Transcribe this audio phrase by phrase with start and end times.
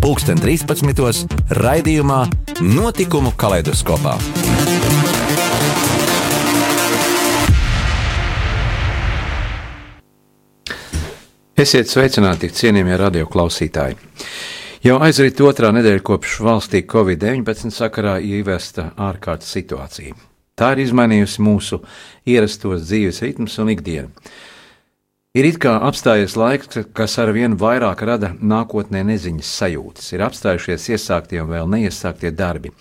[0.00, 1.36] pulksten 13.
[1.60, 2.20] raidījumā
[2.64, 4.14] Notikumu kaleidoskopā.
[11.60, 13.98] Esiet sveicināti, cienījamie radioklausītāji!
[14.86, 20.16] Jau aizrit otrā nedēļa kopš valstī Covid-19 sakarā ievesta ārkārtas situācija.
[20.56, 21.82] Tā ir izmainījusi mūsu
[22.24, 24.08] ierastos dzīves ritmus un ikdienu.
[25.30, 30.88] Ir it kā apstājies laiks, kas ar vien vairāk rada nākotnē neziņas sajūtas, ir apstājušies
[30.96, 32.72] iesāktie un vēl neiesāktie darbi.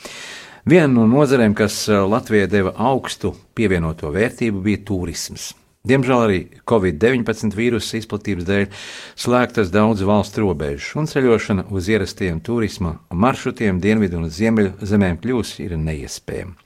[0.66, 5.52] Viena no nozarēm, kas eh, Latvijai deva augstu pievienoto vērtību, bija turisms.
[5.86, 8.68] Diemžēl arī Covid-19 vīrusa izplatības dēļ
[9.14, 15.60] slēgtas daudz valstu robežas, un ceļošana uz ierastiem turisma maršrutiem dienvidu un ziemeļu zemēm kļūs
[15.70, 16.58] ir neiespējama.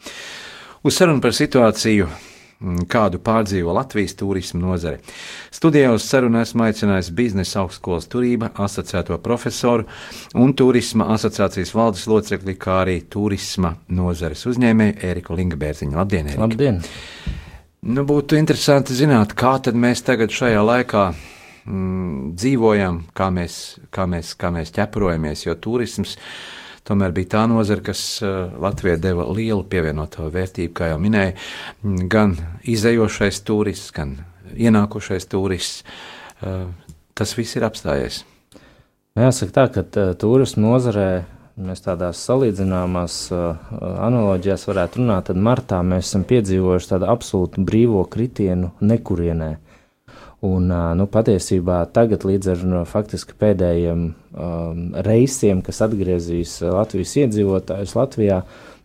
[0.87, 2.07] Uz sarunu par situāciju
[2.89, 5.01] kādu pārdzīvo Latvijas turisma nozare.
[5.53, 9.87] Studijā uz sarunu esmu aicinājis biznesa augstskolas turība asociēto profesoru
[10.39, 15.97] un turisma asociācijas valdes locekli, kā arī turisma nozares uzņēmēju Ēriku Lingabērziņu.
[15.99, 16.47] Labdien, Ērika!
[16.47, 16.81] Labdien!
[17.83, 23.57] Nu, būtu interesanti zināt, kā tad mēs tagad šajā laikā mm, dzīvojam, kā mēs,
[23.91, 26.15] kā, mēs, kā mēs ķeprojamies, jo turisms
[26.87, 31.35] tomēr bija tā nozara, kas eh, Latvijai deva lielu pievienoto vērtību, kā jau minēju,
[32.11, 32.35] gan
[32.69, 34.17] izējošais turists, gan
[34.53, 35.83] ienākušais turists.
[36.43, 36.65] Eh,
[37.13, 38.23] tas viss ir apstājies.
[39.19, 41.09] Jāsaka tā, ka eh, turismu nozarē
[41.53, 43.59] mēs tādās salīdzināmās uh,
[44.01, 49.51] analoģijās varētu runāt, tad martā mēs esam piedzīvojuši tādu absolūtu brīvo kritienu nekurienē.
[50.43, 50.67] Un,
[50.99, 58.41] nu, patiesībā tagad līdz ar nu, faktiski pēdējiem um, reisiem, kas atgriezīs Latvijas iedzīvotājus Latvijā,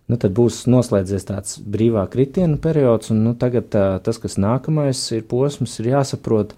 [0.06, 5.00] nu, tad būs noslēdzies tāds brīvā kritiena periods, un nu, tagad uh, tas, kas nākamais
[5.16, 6.54] ir posms, ir jāsaprot,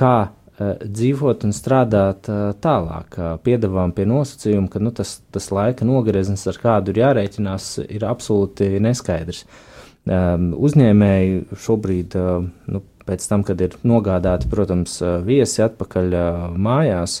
[0.00, 3.18] kā uh, dzīvot un strādāt uh, tālāk.
[3.20, 8.08] Uh, piedāvājam pie nosacījuma, ka nu, tas, tas laika nogrieznis, ar kādu ir jārēķinās, ir
[8.08, 9.44] absolūti neskaidrs.
[10.08, 12.80] Um, uzņēmēji šobrīd uh, nu,
[13.10, 16.14] pēc tam, kad ir nogādāti, protams, viesi atpakaļ
[16.54, 17.20] mājās,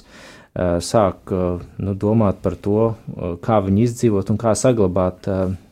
[0.86, 1.30] sāk
[1.78, 2.92] nu, domāt par to,
[3.44, 5.28] kā viņi izdzīvot un kā saglabāt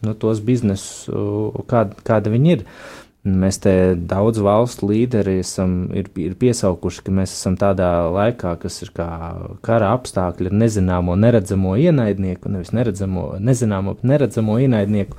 [0.06, 1.08] nu, tos biznesus,
[1.70, 2.64] kāda, kāda viņi ir.
[3.28, 3.72] Mēs te
[4.08, 9.08] daudz valstu līderi esam ir, ir piesaukuši, ka mēs esam tādā laikā, kas ir kā
[9.64, 15.18] kara apstākļi ar nezināmo, neredzamo ienaidnieku, nevis neredzamo, nezināmo, bet neredzamo ienaidnieku.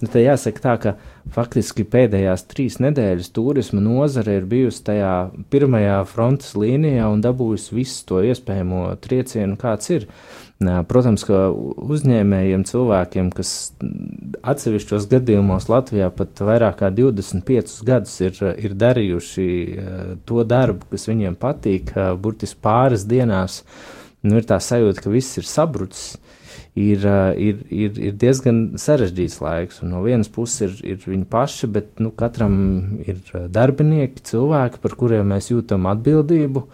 [0.00, 0.94] Nu, te jāsaka tā, ka
[1.34, 5.14] faktiski pēdējās trīs nedēļas turisma nozare ir bijusi tajā
[5.52, 10.08] pirmajā frontes līnijā un dabūjusi visu to iespējamo triecienu, kāds ir.
[10.60, 13.52] Protams, ka uzņēmējiem, cilvēkiem, kas
[14.52, 19.46] atsevišķos gadījumos Latvijā pat vairāk kā 25 gadus ir, ir darījuši
[20.28, 23.62] to darbu, kas viņiem patīk, burtiski pāris dienās,
[24.20, 26.18] nu, ir tā sajūta, ka viss ir sabrucis
[26.74, 27.04] ir,
[27.36, 29.80] ir, ir, ir diezgan sarežģīts laiks.
[29.86, 32.54] No vienas puses ir, ir viņi paši, bet nu, katram
[33.04, 33.20] ir
[33.52, 36.66] darbinieki, cilvēki, par kuriem mēs jūtam atbildību.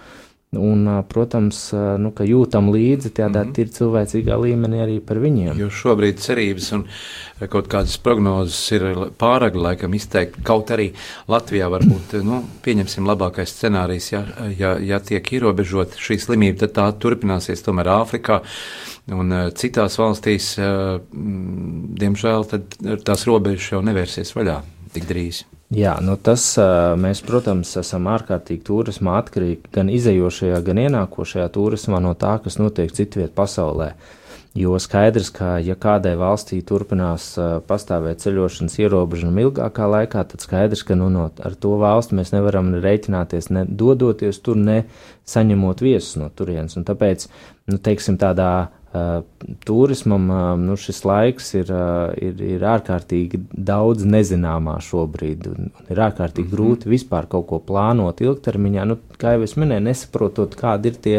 [0.56, 1.60] Un, protams,
[2.00, 3.60] nu, ka jūtam līdzi tādā mm -hmm.
[3.60, 5.58] ir cilvēcīgā līmenī arī par viņiem.
[5.58, 6.84] Jo šobrīd cerības un
[7.48, 8.82] kaut kādas prognozes ir
[9.18, 10.36] pāragri laikam izteikt.
[10.42, 10.92] Kaut arī
[11.28, 14.24] Latvijā varbūt, nu, pieņemsim labākais scenārijs, ja,
[14.58, 18.40] ja, ja tiek ierobežot šī slimība, tad tā turpināsies tomēr Āfrikā.
[19.06, 20.56] Un citās valstīs,
[22.02, 22.48] diemžēl,
[23.04, 24.62] tās robežas jau nevērsies vaļā
[24.92, 25.44] tik drīz.
[25.74, 26.44] Jā, nu tas
[27.02, 32.94] mēs, protams, esam ārkārtīgi turismā atkarīgi gan izējošajā, gan ienākošajā turismā no tā, kas notiek
[32.94, 33.96] citviet pasaulē.
[34.56, 37.34] Jo skaidrs, ka ja kādai valstī turpinās
[37.66, 42.70] pastāvēt ceļošanas ierobežojumi ilgākā laikā, tad skaidrs, ka nu, no, ar to valsti mēs nevaram
[42.80, 44.84] rēķināties ne dodoties tur, ne
[45.28, 46.78] saņemot viesus no turienes.
[46.78, 47.26] Un tāpēc,
[47.68, 48.70] nu, teiksim, tādā
[49.64, 55.46] turismam uh, nu, šis laiks ir, uh, ir, ir ārkārtīgi daudz nezināmā šobrīd.
[55.90, 56.56] Ir ārkārtīgi mm -hmm.
[56.56, 58.84] grūti vispār kaut ko plānot ilgtermiņā.
[58.88, 61.18] Nu, kā jau es minēju, nesaprotot, kādi ir tie,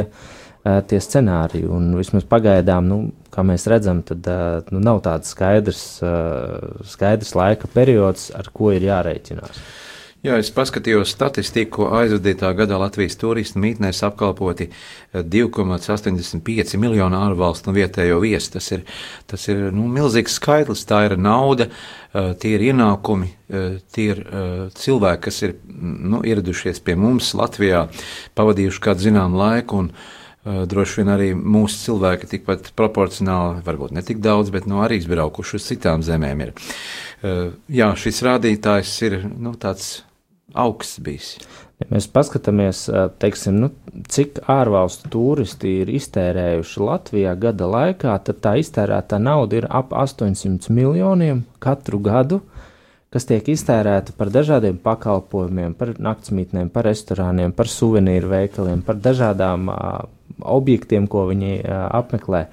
[0.87, 1.67] tie scenāriji.
[1.71, 2.99] Un vismaz pagaidām, nu,
[3.31, 4.27] kā mēs redzam, tad
[4.71, 6.01] nu, nav tāds skaidrs,
[6.83, 9.61] skaidrs laika periods, ar ko ir jārēķinās.
[10.27, 14.65] Jā, es paskatījos statistiku, aizvadītā gadā Latvijas turistu mītnēs apkalpoti
[15.15, 18.49] 2,85 miljonu ārvalstu un vietējo viesu.
[18.57, 18.81] Tas ir,
[19.31, 21.69] tas ir nu, milzīgs skaitlis, tā ir nauda,
[22.11, 23.29] tie ir ienākumi,
[23.95, 24.19] tie ir
[24.75, 27.85] cilvēki, kas ir nu, ieradušies pie mums Latvijā,
[28.35, 29.85] pavadījuši kādu zināmu laiku.
[29.85, 29.93] Un,
[30.47, 35.55] droši vien arī mūsu cilvēki tikpat proporcionāli, varbūt ne tik daudz, bet nu, arī izbraukuši
[35.59, 36.45] uz citām zemēm.
[36.47, 36.53] Ir.
[37.79, 39.97] Jā, šis rādītājs ir nu, tāds
[40.57, 41.35] augsts bijis.
[41.77, 42.87] Ja mēs paskatāmies,
[43.21, 43.69] teiksim, nu,
[44.09, 50.73] cik ārvalstu turisti ir iztērējuši Latvijā gada laikā, tad tā iztērētā nauda ir ap 800
[50.73, 52.41] miljoniem katru gadu,
[53.13, 59.69] kas tiek iztērēta par dažādiem pakalpojumiem, par naktsmītnēm, par restorāniem, par suvenīru veikaliem, par dažādām
[59.69, 60.01] uh,
[60.57, 62.47] objektiem, ko viņi uh, apmeklē.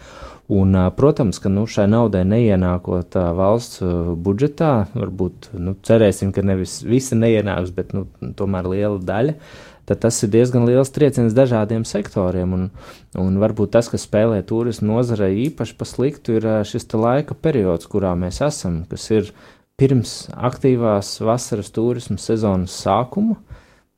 [0.52, 3.80] Un, protams, ka nu, šai naudai neienākot valsts
[4.20, 8.04] budžetā, varbūt nu, cerēsim, ka nevis visi neienāks, bet nu,
[8.36, 9.38] tomēr liela daļa.
[9.88, 12.52] Tad tas ir diezgan liels trieciens dažādiem sektoriem.
[12.56, 12.68] Un,
[13.20, 18.12] un varbūt tas, kas spēlē turismu nozarei īpaši pa sliktu, ir šis laika periods, kurā
[18.16, 19.32] mēs esam, kas ir
[19.80, 23.36] pirms aktīvās vasaras turisma sezonas sākuma.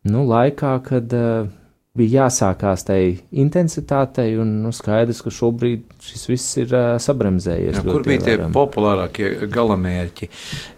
[0.06, 1.50] Nu, laikā, kad uh,
[1.96, 3.00] bija jāsākās tai
[3.32, 7.78] intensitātei, un nu, skaidrs, ka šobrīd šis viss ir uh, sabremzējies.
[7.81, 10.28] Jā, kur bija tie populārākie galamērķi,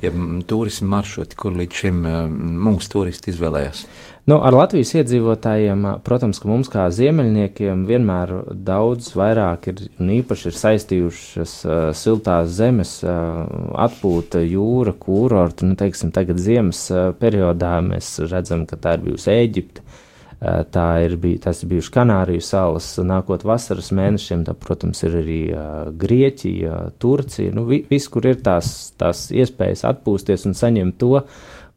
[0.04, 0.12] ja
[0.48, 2.22] turismu maršruti, kur līdz šim uh,
[2.68, 3.84] mūsu turisti izvēlējās?
[4.28, 10.50] Nu, ar Latvijas iedzīvotājiem, protams, ka mums kā ziemeļniekiem vienmēr daudz vairāk ir un īpaši
[10.50, 13.46] ir saistījušas uh, siltās zemes, uh,
[13.86, 15.70] atpūta, jūra, kūrorti.
[15.70, 19.86] Nu, teiksim, tagad ziemas uh, periodā mēs redzam, ka tā ir bijusi Ēģipte.
[19.86, 20.04] Uh,
[20.38, 25.42] tā ir, bij, tas ir bijuši Kanāriju salas, nākot vasaras mēnešiem, tā, protams, ir arī
[25.50, 27.54] uh, Grieķija, Turcija.
[27.56, 31.16] Nu, vi, vis, kur ir tās, tās iespējas atpūsties un saņemt to,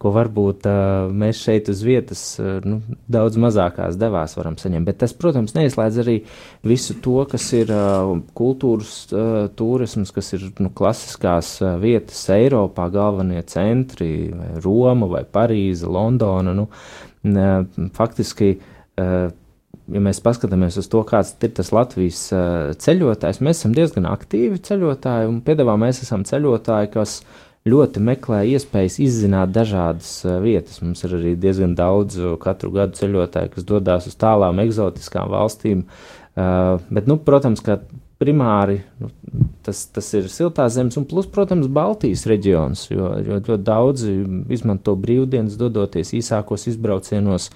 [0.02, 2.80] ko varbūt uh, mēs šeit uz vietas uh, nu,
[3.10, 4.86] daudz mazākās devās varam saņemt.
[4.90, 6.20] Bet tas, protams, neizslēdz arī
[6.66, 8.96] visu to, kas ir uh, kultūras
[9.58, 16.54] turisms, kas ir nu, klasiskās vietas Eiropā, galvenie centri, vai Roma vai Parīze, Londona.
[16.58, 16.70] Nu,
[17.98, 18.56] faktiski,
[18.98, 22.26] ja mēs paskatāmies uz to, kāds ir tas Latvijas
[22.82, 27.20] ceļotājs, mēs esam diezgan aktīvi ceļotāji, un piedāvā mēs esam ceļotāji, kas
[27.70, 30.80] ļoti meklē iespējas izzināt dažādas vietas.
[30.82, 35.84] Mums ir arī diezgan daudz katru gadu ceļotāju, kas dodas uz tālām eksotiskām valstīm.
[36.34, 37.78] Bet, nu, protams, ka
[38.22, 39.10] primāri nu,
[39.66, 44.14] tas, tas ir siltās zemes, un plus, protams, Baltijas reģions, jo ļoti daudzi
[44.54, 47.50] izmanto brīvdienas, dodoties īsākos izbraucienos,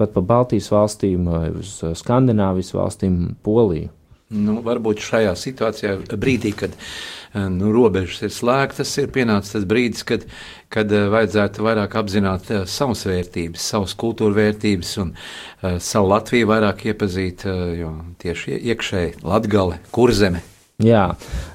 [0.00, 1.28] pat pa Baltijas valstīm,
[1.60, 3.92] uz Skandināvijas valstīm, Poliju.
[4.30, 10.04] Nu, varbūt šajā situācijā, brīdī, kad eh, nu, robežas ir slēgtas, ir pienācis tas brīdis,
[10.06, 10.26] kad,
[10.70, 16.52] kad eh, vajadzētu vairāk apzināt uh, savas vērtības, savas kultūra vērtības un uh, savu Latviju
[16.52, 17.90] vairāk iepazīt, uh, jo
[18.22, 20.46] tieši iekšēji Latgale, kurzeme
[20.80, 21.02] Jā,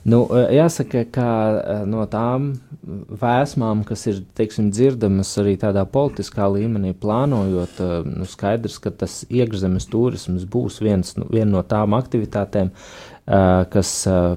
[0.05, 0.19] nu,
[0.53, 1.29] jāsaka, ka
[1.89, 2.51] no tām
[2.85, 9.89] vēsmām, kas ir teiksim, dzirdamas arī tādā politiskā līmenī, plānojot, nu, skaidrs, ka tas iekšzemes
[9.89, 12.69] turisms būs viens, nu, viena no tām aktivitātēm,
[13.73, 13.91] kas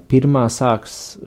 [0.09, 1.19] pirmā sāks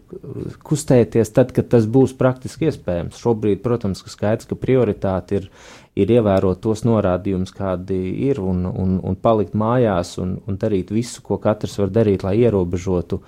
[0.66, 3.22] kustēties tad, kad tas būs praktiski iespējams.
[3.22, 5.52] Šobrīd, protams, ka skaidrs, ka prioritāte ir
[6.00, 7.98] ir ievērot tos norādījumus, kādi
[8.30, 12.38] ir, un, un, un palikt mājās un, un darīt visu, ko katrs var darīt, lai
[12.40, 13.20] ierobežotu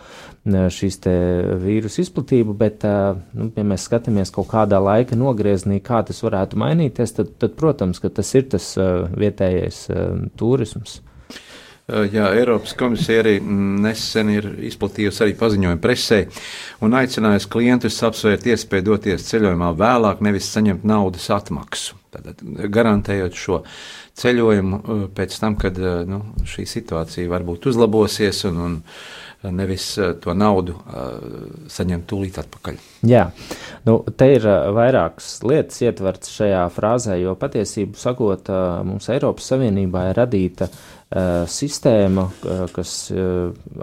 [0.44, 1.00] šīs
[1.64, 2.56] vīrusu izplatību.
[2.60, 2.86] Bet,
[3.36, 8.00] nu, ja mēs skatāmies kaut kādā laika nogriezienī, kā tas varētu mainīties, tad, tad protams,
[8.04, 8.74] tas ir tas
[9.20, 9.88] vietējais
[10.40, 11.02] turisms.
[11.84, 16.22] Jā, Eiropas komisija arī nesen ir izplatījusi arī paziņojumu presē
[16.86, 22.00] un aicinājusi klientus apsvērt iespēju doties ceļojumā vēlāk, nevis saņemt naudas atmaksu.
[22.14, 22.42] Tātad,
[22.74, 23.64] garantējot šo
[24.20, 30.14] ceļojumu uh, pēc tam, kad uh, nu, šī situācija varbūt uzlabosies un, un nevis uh,
[30.22, 30.78] to naudu
[31.74, 32.78] saņemt tūlīt atpakaļ.
[33.10, 33.26] Jā,
[33.88, 38.52] nu, te ir vairākas lietas ietverts šajā frāzē, jo patiesību sakot,
[38.88, 40.70] mums Eiropas Savienībā ir radīta
[41.52, 42.24] sistēma,
[42.74, 42.94] kas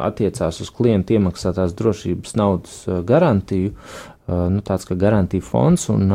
[0.08, 3.74] attiecās uz klientu iemaksātās drošības naudas garantiju,
[4.30, 6.10] nu, tāds kā garantija fonds, un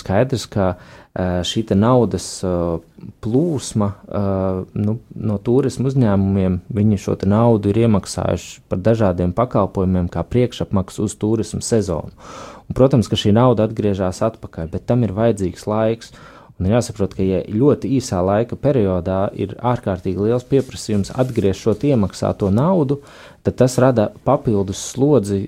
[0.00, 2.80] skaidrs, ka uh, Eh, šī naudas eh,
[3.20, 10.24] plūsma eh, nu, no turismu uzņēmumiem, viņi šo naudu ir iemaksājuši par dažādiem pakalpojumiem, kā
[10.24, 12.16] priekšapmaksu uz turismu sezonu.
[12.64, 16.14] Un, protams, ka šī nauda atgriežas atpakaļ, bet tam ir vajadzīgs laiks.
[16.60, 22.52] Un jāsaprot, ka, ja ļoti īsā laika periodā ir ārkārtīgi liels pieprasījums atgriezt šo iemaksāto
[22.54, 23.00] naudu,
[23.42, 25.42] tad tas rada papildus slodzi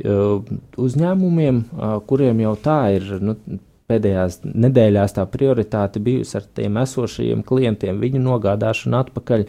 [0.80, 1.60] uzņēmumiem,
[2.08, 3.36] kuriem jau tā ir nu,
[3.90, 9.46] pēdējās nedēļās tā prioritāte bijusi ar tiem esošajiem klientiem, viņu nogādāšanu atpakaļ.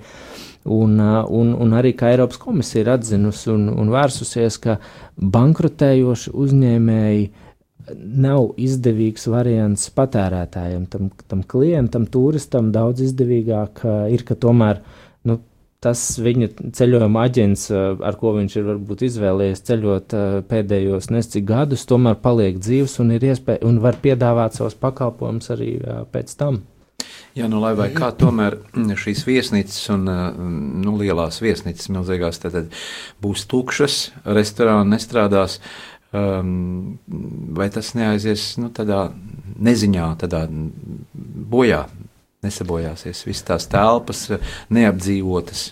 [0.75, 4.79] Un, un, un arī kā Eiropas komisija ir atzinusi un, un vērsusies, ka
[5.21, 7.27] bankrotējoši uzņēmēji
[8.25, 10.87] nav izdevīgs variants patērētājiem.
[10.89, 15.04] Tam, tam klientam, turistam daudz izdevīgāk ir, ka tomēr nu,
[15.85, 17.65] tas viņa ceļojuma aģents,
[18.09, 20.15] ar ko viņš ir varbūt izvēlējies ceļot
[20.49, 25.75] pēdējos nescik gadus, tomēr paliek dzīves un, iespēja, un var piedāvāt savus pakalpojumus arī
[26.13, 26.63] pēc tam.
[27.35, 28.55] Jā, nu, lai vai kā tomēr
[28.95, 30.05] šīs viesnīcas un
[30.85, 32.71] nu, lielās viesnīcas milzīgās tad
[33.23, 33.97] būs tukšas,
[34.37, 35.57] restorāni nestrādās,
[36.15, 36.95] um,
[37.57, 39.09] vai tas neaizies nu, tādā
[39.67, 40.45] neziņā, tādā
[41.51, 41.83] bojā,
[42.45, 44.27] nesabojāsies, visas tās telpas
[44.73, 45.71] neapdzīvotas.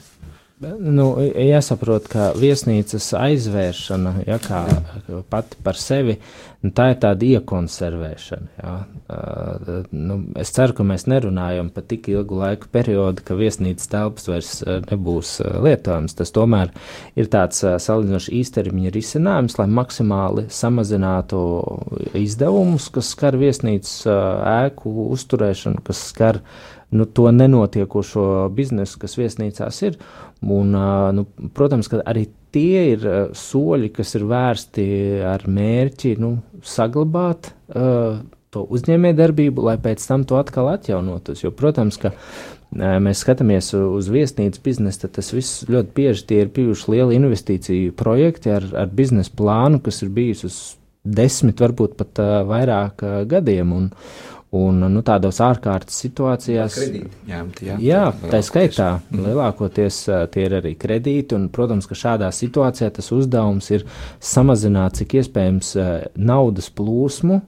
[0.64, 4.38] Nu, jāsaprot, ka viesnīcas aizvēršana ja,
[5.32, 6.18] pati par sevi
[6.64, 8.50] nu, tā ir tāda iekonservēšana.
[8.64, 8.74] Ja.
[9.14, 14.30] Uh, nu, es ceru, ka mēs nerunājam par tik ilgu laiku periodu, ka viesnīcas telpas
[14.32, 14.54] vairs
[14.90, 16.16] nebūs lietojamas.
[16.18, 16.72] Tas tomēr
[17.20, 21.44] ir tāds uh, salīdzinoši īstermiņa risinājums, lai maksimāli samazinātu
[22.18, 24.16] izdevumus, kas skar viesnīcas uh,
[24.66, 26.42] ēku uzturēšanu, kas skar
[26.94, 29.98] nu, to nenotiekošo biznesu, kas viesnīcās ir.
[30.44, 30.74] Un,
[31.18, 33.06] nu, protams, ka arī tie ir
[33.38, 34.88] soļi, kas ir vērsti
[35.28, 38.20] ar mērķi nu, saglabāt uh,
[38.54, 41.42] to uzņēmējdarbību, lai pēc tam to atkal atjaunotos.
[41.46, 42.20] Jo, protams, ka uh,
[42.74, 47.96] mēs skatāmies uz viesnīcas biznesu, tad tas viss ļoti bieži tie ir bijuši lieli investīciju
[47.98, 50.62] projekti ar, ar biznesa plānu, kas ir bijis uz
[51.04, 53.74] desmit, varbūt pat uh, vairāk uh, gadiem.
[53.76, 53.90] Un,
[54.54, 56.76] Un nu, tādos ārkārtas situācijās,
[57.26, 59.24] ņemti, jā, jā tā skaitā mm.
[59.26, 59.98] lielākoties
[60.30, 61.34] tie ir arī kredīti.
[61.34, 63.88] Un, protams, ka šādā situācijā tas uzdevums ir
[64.22, 65.74] samazināt cik iespējams
[66.22, 67.40] naudas plūsmu,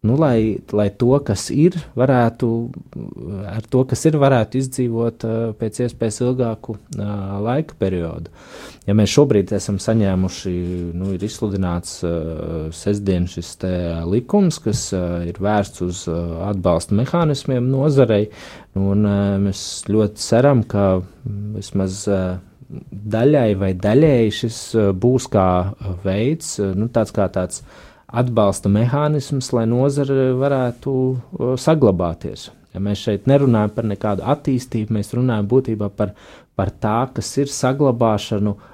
[0.00, 2.48] nu, lai, lai to, kas ir, varētu,
[3.50, 7.08] ar to, kas ir, varētu izdzīvot uh, pēc iespējas ilgāku uh,
[7.42, 8.30] laika periodu.
[8.86, 10.52] Ja mēs šobrīd esam saņēmuši,
[10.94, 13.56] nu, ir izsludināts uh, sestdien šis
[14.06, 14.84] likums, kas
[15.26, 16.04] ir vērsts uz
[16.46, 18.28] atbalsta mehānismiem nozarei,
[18.76, 19.02] nu, un
[19.48, 21.00] mēs ļoti ceram, ka
[21.56, 22.04] vismaz
[23.18, 24.62] daļai vai daļēji šis
[25.00, 25.48] būs kā
[26.04, 27.64] veids, nu, tāds kā tāds
[28.08, 30.94] atbalsta mehānisms, lai nozare varētu
[31.60, 32.48] saglabāties.
[32.74, 36.14] Ja mēs šeit nerunājam par nekādu attīstību, mēs runājam būtībā par,
[36.56, 38.68] par tā, kas ir saglabāšanu, uh,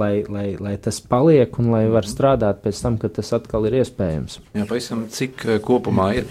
[0.00, 3.78] lai, lai, lai tas paliek un lai var strādāt pēc tam, kad tas atkal ir
[3.80, 4.38] iespējams.
[4.56, 6.28] Jā, pavisam cik kopumā ir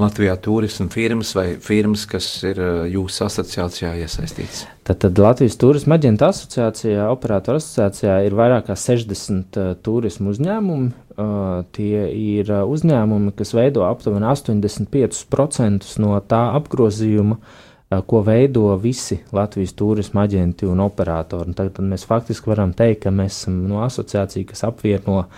[0.00, 2.60] Latvijā turisma firmas vai firmas, kas ir
[2.92, 4.64] jūsu asociācijā iesaistītas?
[4.84, 10.90] Tad, tad Latvijas Turisma aģenta asociācijā, operātora asociācijā ir vairāk kā 60 uh, turismu uzņēmumi.
[11.14, 17.63] Uh, tie ir uzņēmumi, kas veido aptuveni 85% no tā apgrozījuma, uh,
[18.06, 21.50] ko veido visi Latvijas turisma aģenti un operatori.
[21.50, 25.28] Un tagad mēs faktiski varam teikt, ka mēs esam no asociācija, kas apvieno uh,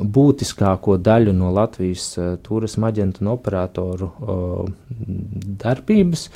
[0.00, 4.72] būtiskāko daļu no Latvijas uh, turisma aģentu un operatoru uh,
[5.62, 6.28] darbības.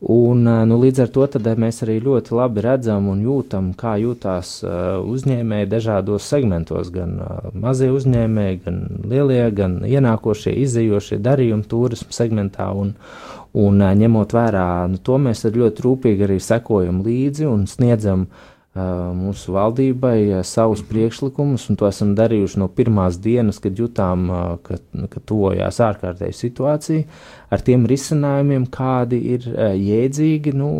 [0.00, 1.26] Un, nu, līdz ar to
[1.60, 7.18] mēs arī ļoti labi redzam un jūtam, kā jūtās uzņēmēji dažādos segmentos, gan
[7.52, 8.78] mazie uzņēmēji, gan
[9.12, 12.70] lielie, gan ienākošie, izējošie darījumi turismu segmentā.
[12.72, 12.94] Un,
[13.58, 19.50] un ņemot vērā nu, to, mēs ļoti rūpīgi arī sekojam līdzi un sniedzam uh, mūsu
[19.50, 24.28] valdībai savus priekšlikumus, un to esam darījuši no pirmās dienas, kad jutām,
[24.62, 24.78] ka,
[25.10, 27.08] ka tuvojās ārkārtēja situācija,
[27.50, 30.70] ar tiem risinājumiem, kādi ir jēdzīgi, nu,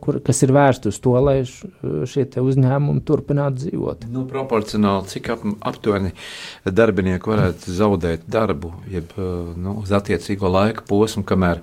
[0.00, 4.08] kur, kas ir vērsti uz to, lai šie uzņēmumi turpinātu dzīvot.
[4.16, 6.16] Nu, proporcionāli, cik ap, aptuveni
[6.64, 11.60] darbinieki varētu zaudēt darbu, jeb nu, uz attiecīgo laika posmu, kamēr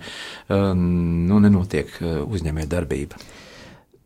[0.53, 1.98] nu, nenotiek
[2.30, 3.18] uzņēmē darbība.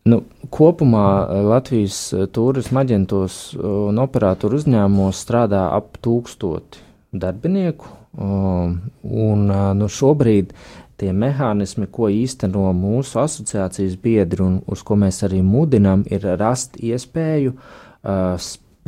[0.08, 0.22] Nu,
[0.54, 6.84] kopumā eh, Latvijas eh, turisma aģentos eh, un operatoru uzņēmumos strādā ap tūkstoti
[7.18, 7.94] darbinieku.
[8.18, 9.44] Un,
[9.78, 10.54] nu, šobrīd
[10.98, 16.80] tie mehānismi, ko īsteno mūsu asociācijas biedri un uz ko mēs arī mudinām, ir rast
[16.82, 17.54] iespēju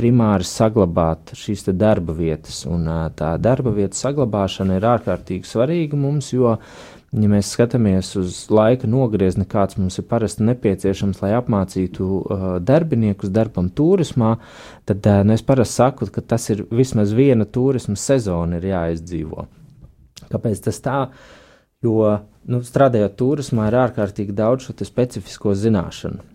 [0.00, 2.64] primāri saglabāt šīs darba vietas.
[2.66, 6.56] Un, tā darba vietas saglabāšana ir ārkārtīgi svarīga mums, jo
[7.10, 13.32] Ja mēs skatāmies uz laika nogriezni, kāds mums ir parasti nepieciešams, lai apmācītu uh, darbiniekus
[13.34, 14.36] darbam turismā,
[14.86, 19.48] tad uh, nu, es parasti saku, ka tas ir vismaz viena turisma sezona ir jāizdzīvo.
[20.30, 21.00] Kāpēc tas tā?
[21.82, 22.12] Jo
[22.46, 26.29] nu, strādājot turismā, ir ārkārtīgi daudz šo specifisko zināšanu.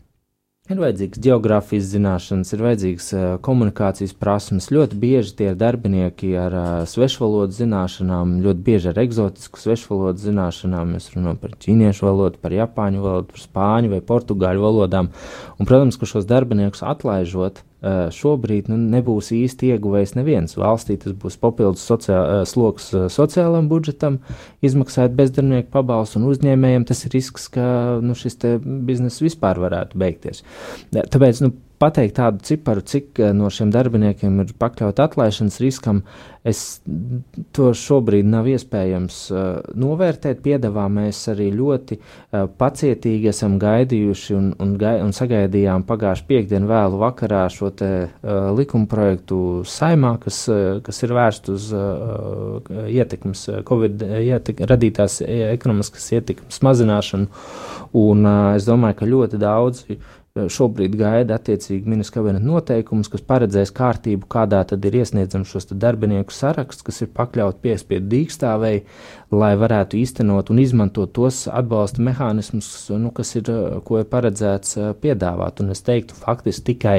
[0.66, 4.72] Ir vajadzīgs geogrāfijas zināšanas, ir vajadzīgs uh, komunikācijas prasmes.
[4.74, 10.96] Ļoti bieži tie ir darbinieki ar uh, svešvalodu zināšanām, ļoti bieži ar eksotisku svešvalodu zināšanām.
[10.96, 15.12] Mēs runājam par ķīniešu valodu, par japāņu valodu, par spāņu vai portugāļu valodām.
[15.60, 17.62] Un, protams, ka šos darbiniekus atlaižot,
[18.14, 20.56] šobrīd nu, nebūs īsti ieguvējis neviens.
[20.60, 24.20] Valstī tas būs papildus sociā, uh, sloks uh, sociālajam budžetam,
[24.66, 26.88] izmaksāt bezdarbnieku pabalstu un uzņēmējiem.
[26.90, 27.68] Tas ir risks, ka
[28.04, 28.40] nu, šis
[28.88, 30.44] bizness vispār varētu beigties.
[30.96, 36.02] Tāpēc nu, pateikt tādu ciparu, cik eh, no šiem darbiniekiem ir pakļauti atlaišanas riskam,
[36.46, 36.62] es
[37.56, 39.46] to šobrīd nav iespējams uh,
[39.82, 40.44] novērtēt.
[40.46, 46.70] Piedāvā mēs arī ļoti uh, pacietīgi esam gaidījuši un, un, gai, un sagaidījām pagājušu piekdienu
[46.70, 52.60] vēlu vakarā šo te uh, likuma projektu saimā, kas, uh, kas ir vērst uz uh,
[52.94, 57.42] ietekmes, Covid ietek, radītās ekonomiskas ietekmes mazināšanu.
[58.06, 63.22] Un uh, es domāju, ka ļoti daudz Eh, šobrīd gaida attiecīgi ministra kabineta noteikumus, kas
[63.24, 68.82] paredzēs kārtību, kādā tad ir iesniedzams šos darbinieku saraksts, kas ir pakļauti piespiedu dīkstāvēji,
[69.32, 72.68] lai varētu īstenot un izmantot tos atbalsta mehānismus,
[73.00, 75.62] nu, kas ir, eh, ko ir paredzēts eh, piedāvāt.
[75.64, 76.98] Un es teiktu, faktiski tikai,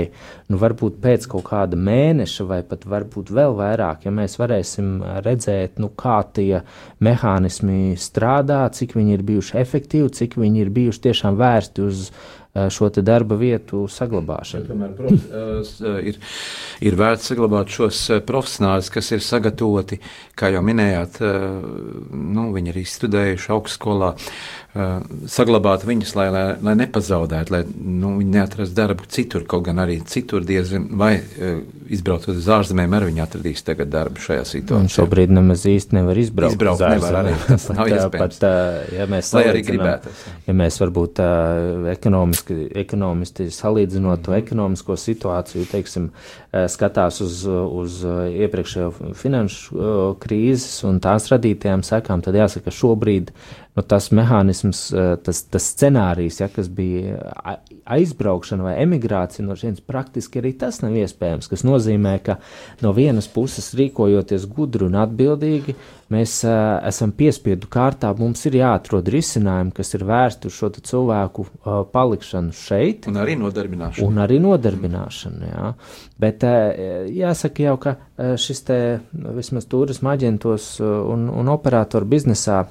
[0.48, 5.76] nu, varbūt pēc kaut kāda mēneša vai pat varbūt vēl vairāk, ja mēs varēsim redzēt,
[5.76, 6.64] nu, kā tie
[7.04, 12.35] mehānismi strādā, cik viņi ir bijuši efektīvi, cik viņi ir bijuši tiešām vērsti uz Eh,
[12.72, 14.68] šo darba vietu saglabāšanu.
[14.70, 16.20] Tomēr prof, eh, ir,
[16.80, 20.00] ir vērts saglabāt šos eh, profesionāļus, kas ir sagatavoti,
[20.36, 21.20] kā jau minējāt,
[22.12, 24.12] nu, viņi ir izstudējuši augstskolā,
[25.30, 29.98] saglabāt viņus, lai, lai, lai nepazaudētu, lai nu, viņi neatrastu darbu citur, kaut gan arī
[30.08, 31.14] citur diezgan, vai
[31.92, 34.82] izbraucot uz ārzemēm, arī viņi atradīs tagad darbu šajā situācijā.
[34.82, 36.56] Un šobrīd nemaz īsti nevar izbraukt.
[36.56, 38.40] Izbraukt nevar arī, tas nav iespējams.
[38.40, 40.14] Pat, ja mēs lai arī gribētu.
[40.48, 41.22] Ja mēs varbūt
[41.94, 46.10] ekonomiski ekonomiski, ekonomisti salīdzinot to ekonomisko situāciju, teiksim,
[46.72, 48.00] skatās uz, uz
[48.46, 53.32] iepriekšējo finanšu krīzes un tās radītajām sekām, tad jāsaka, ka šobrīd
[53.76, 54.86] nu, tas mehānisms,
[55.26, 57.18] tas, tas scenārijs, ja, kas bija
[57.96, 61.50] aizbraukšana vai emigrācija no šejienes, praktiski arī tas nav iespējams.
[61.52, 62.38] Tas nozīmē, ka
[62.84, 65.76] no vienas puses rīkojoties gudri un atbildīgi,
[66.12, 71.46] mēs uh, esam piespiedu kārtā, mums ir jāatrod risinājumi, kas ir vērsti uz šo cilvēku
[71.46, 73.08] uh, palikšanu šeit.
[73.10, 74.06] Un arī nodarbināšanu.
[74.06, 75.72] Un arī nodarbināšanu, jā.
[76.22, 78.76] Bet uh, jāsaka jau, ka šis te
[79.36, 82.62] vismaz turisma aģentos un, un operatoru biznesā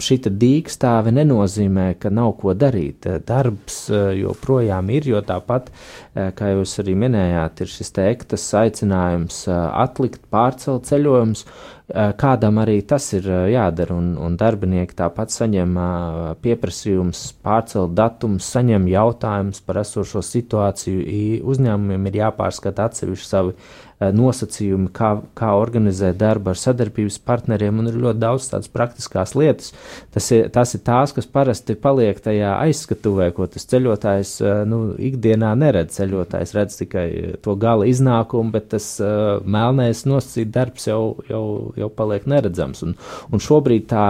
[0.00, 3.04] šī dīkstāve nenozīmē, ka nav ko darīt.
[3.28, 3.82] Darbs
[4.16, 5.68] joprojām ir, jo tāpat,
[6.14, 11.44] kā jūs arī minējāt, ir šis te ektas aicinājums atlikt, pārcelt ceļojumus
[11.94, 18.48] kādam arī tas ir eh, jādara, un, un darbinieki tāpat saņem eh, pieprasījumus, pārcelt datumus,
[18.56, 21.04] saņem jautājumus par esošo situāciju.
[21.46, 27.88] Uzņēmumiem ir jāpārskata atsevišķi savi Eh, nosacījumi, kā, kā organizēt darbu ar sadarbības partneriem, un
[27.88, 29.72] ir ļoti daudz tādas praktiskās lietas.
[30.12, 34.80] Tas ir, tas ir tās, kas parasti paliek tajā aizskatuvē, ko tas ceļotājs eh, nu,
[35.10, 35.96] ikdienā neredz.
[35.96, 37.06] Ceļotājs redz tikai
[37.44, 41.44] to gala iznākumu, bet tas uh, melnais nosacīt darbs jau, jau,
[41.78, 42.82] jau paliek neredzams.
[42.84, 42.92] Un,
[43.32, 44.06] un šobrīd tā,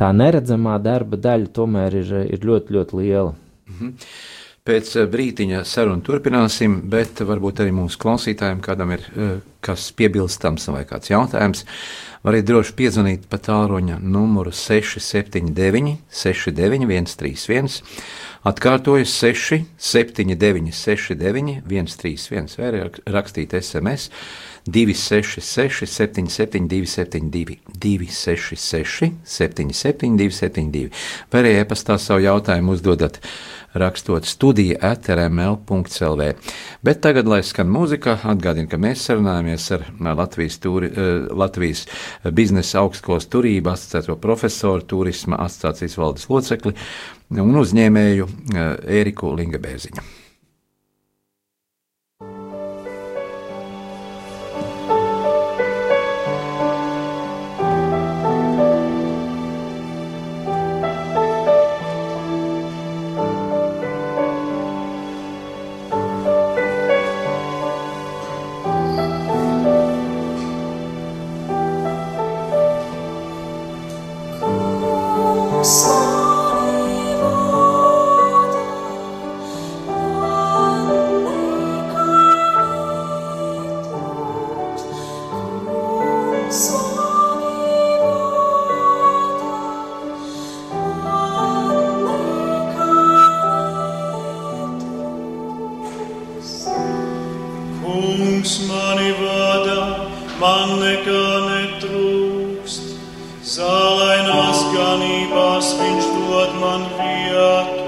[0.00, 3.36] tā neredzamā darba daļa tomēr ir, ir ļoti, ļoti liela.
[3.68, 3.94] Mm -hmm.
[4.68, 9.30] Pēc eh, brīdiņa sarunu turpināsim, bet varbūt arī mūsu klausītājiem kādam ir eh,
[9.64, 11.64] kas piebilstams vai kāds jautājums.
[12.26, 17.78] Varat droši piezvanīt pa tālruņa numuru 679, 691, 131,
[18.50, 24.10] atkārtoju 679, 69, 131, vai rakstīt SMS
[24.68, 30.90] 266, 77, 272, 266, 77, 272,
[31.32, 33.20] vai arī e-pastā savu jautājumu uzdodat
[33.78, 36.28] rakstot studija atrml.clv.
[36.82, 41.86] Bet tagad, lai skan mūzika, atgādinu, ka mēs sarunājamies ar Latvijas, turi, eh, Latvijas
[42.24, 46.74] biznesa augstskolas turību asociēto profesoru, turisma asociācijas valdes locekli
[47.30, 50.17] un uzņēmēju Ēriku eh, Lingabēziņu.
[104.98, 107.84] Ganībās viņš dod man vietu.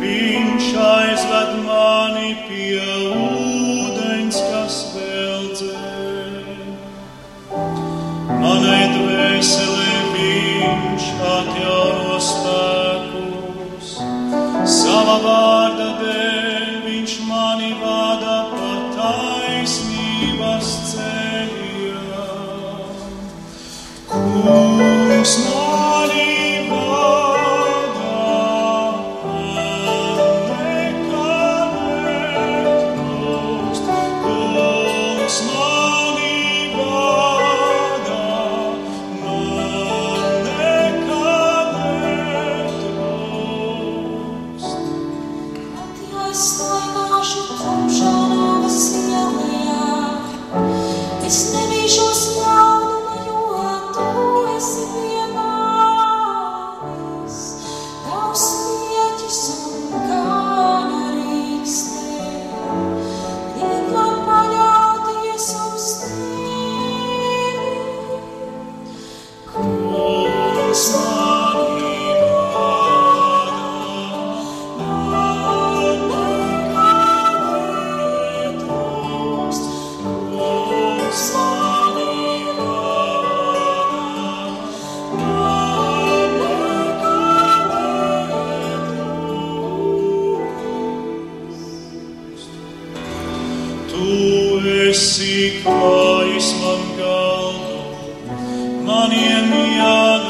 [0.00, 2.80] Viņš aizved mani pie
[3.20, 6.42] ūdens, kas vēl dzēr.
[8.42, 13.96] Manai dvēselē viņš atjauno spēkus,
[14.74, 15.59] sava vārda
[94.00, 94.56] Tu
[94.88, 97.80] esi klājis man galdu,
[98.86, 100.29] maniem jānaidniekiem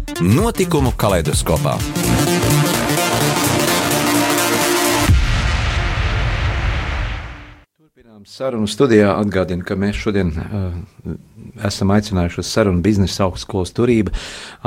[0.21, 1.79] Notikumu kaleidoskopā.
[8.29, 9.15] Sarunu studijā.
[9.17, 10.75] Atgādinu, ka mēs šodien uh,
[11.65, 14.13] esam aicinājuši uz sarunu biznesa augstskolas turību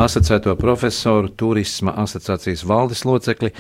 [0.02, 3.52] asociēto profesoru, turisma asociācijas valdes locekli,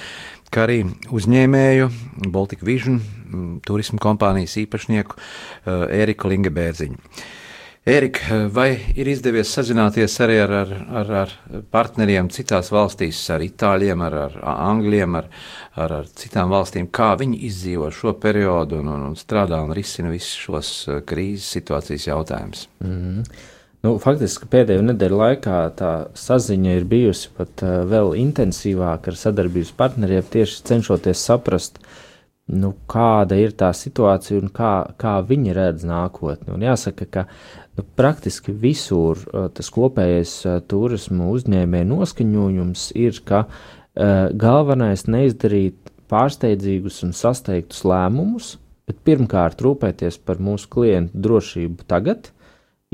[0.50, 0.80] kā arī
[1.14, 1.88] uzņēmēju
[2.34, 6.98] Baltic Vision mm, turisma kompānijas īpašnieku uh, Eriku Lingebērziņu.
[7.84, 11.32] Erika, vai ir izdevies sazināties arī ar, ar, ar, ar
[11.68, 15.26] partneriem citās valstīs, ar itāļiem, ar, ar angļiem, ar,
[15.76, 20.08] ar, ar citām valstīm, kā viņi izdzīvo šo periodu un, un, un strādā un risina
[20.08, 22.64] visus šos eh, krīzes situācijas jautājumus?
[22.80, 23.42] Mm -hmm.
[23.84, 29.74] Nu, faktiski pēdējo nedēļu laikā tā saziņa ir bijusi pat uh, vēl intensīvāka ar sadarbības
[29.76, 31.76] partneriem, tieši cenšoties saprast,
[32.52, 36.52] nu, kāda ir tā situācija un kā, kā viņi redz nākotni.
[36.54, 37.24] Un jāsaka, ka
[37.78, 45.92] nu, praktiski visur uh, tas kopējais uh, turismu uzņēmēju noskaņojums ir, ka uh, galvenais neizdarīt
[46.12, 48.54] pārsteidzīgus un sasteigtus lēmumus,
[48.84, 52.28] bet pirmkārt rūpēties par mūsu klientu drošību tagad,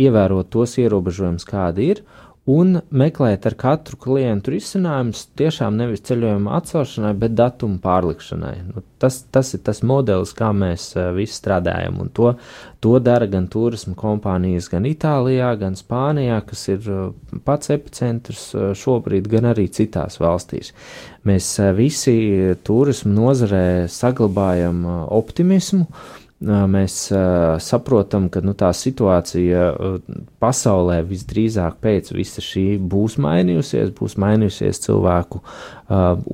[0.01, 2.05] ievērot tos ierobežojumus, kādi ir,
[2.49, 8.55] un meklēt ar katru klientu risinājumus tiešām nevis ceļojuma atcelšanai, bet datumu pārlikšanai.
[8.71, 12.33] Nu, tas, tas ir tas modelis, kā mēs uh, visi strādājam, un to,
[12.81, 17.11] to dara gan turisma kompānijas, gan Itālijā, gan Spānijā, kas ir uh,
[17.45, 20.73] pats epicentrs uh, šobrīd, gan arī citās valstīs.
[21.29, 22.17] Mēs uh, visi
[22.65, 26.95] turisma nozarē saglabājam uh, optimismu, uh, mēs
[27.61, 29.65] saprotam, ka nu, tā situācija
[30.41, 35.43] pasaulē visdrīzāk pēc visa šī būs mainījusies, būs mainījusies cilvēku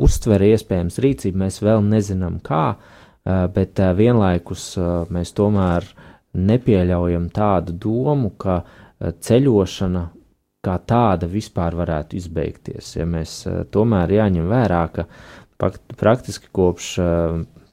[0.06, 1.42] uztvere, iespējams, rīcība.
[1.46, 2.76] Mēs vēl nezinām, kā,
[3.26, 4.76] bet vienlaikus
[5.10, 5.88] mēs tomēr
[6.36, 8.60] nepieļaujam tādu domu, ka
[9.00, 10.04] ceļošana
[10.66, 12.94] kā tāda vispār varētu izbeigties.
[12.96, 13.40] Ja mēs
[13.74, 15.06] tomēr jāņem vērā, ka
[15.98, 16.94] praktiski kopš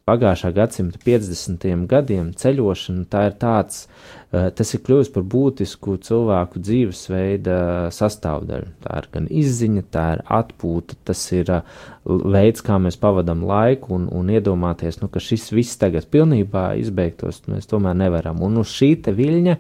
[0.10, 1.86] pagājušā gadsimta 50.
[1.88, 3.88] gadiem ceļošana tā ir tāds,
[4.34, 7.58] eh, tas ir kļuvis par būtisku cilvēku dzīvesveida
[7.96, 8.68] sastāvdaļu.
[8.84, 11.62] Tā ir gan izziņa, tā ir atpūta, tas ir eh,
[12.06, 17.44] veids, kā mēs pavadām laiku un, un iedomāties, nu, ka šis viss tagad pilnībā izbeigtos,
[17.48, 18.44] mēs tomēr nevaram.
[18.44, 19.60] Un uz šī viļņa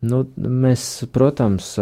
[0.00, 1.74] Nu, mēs, protams,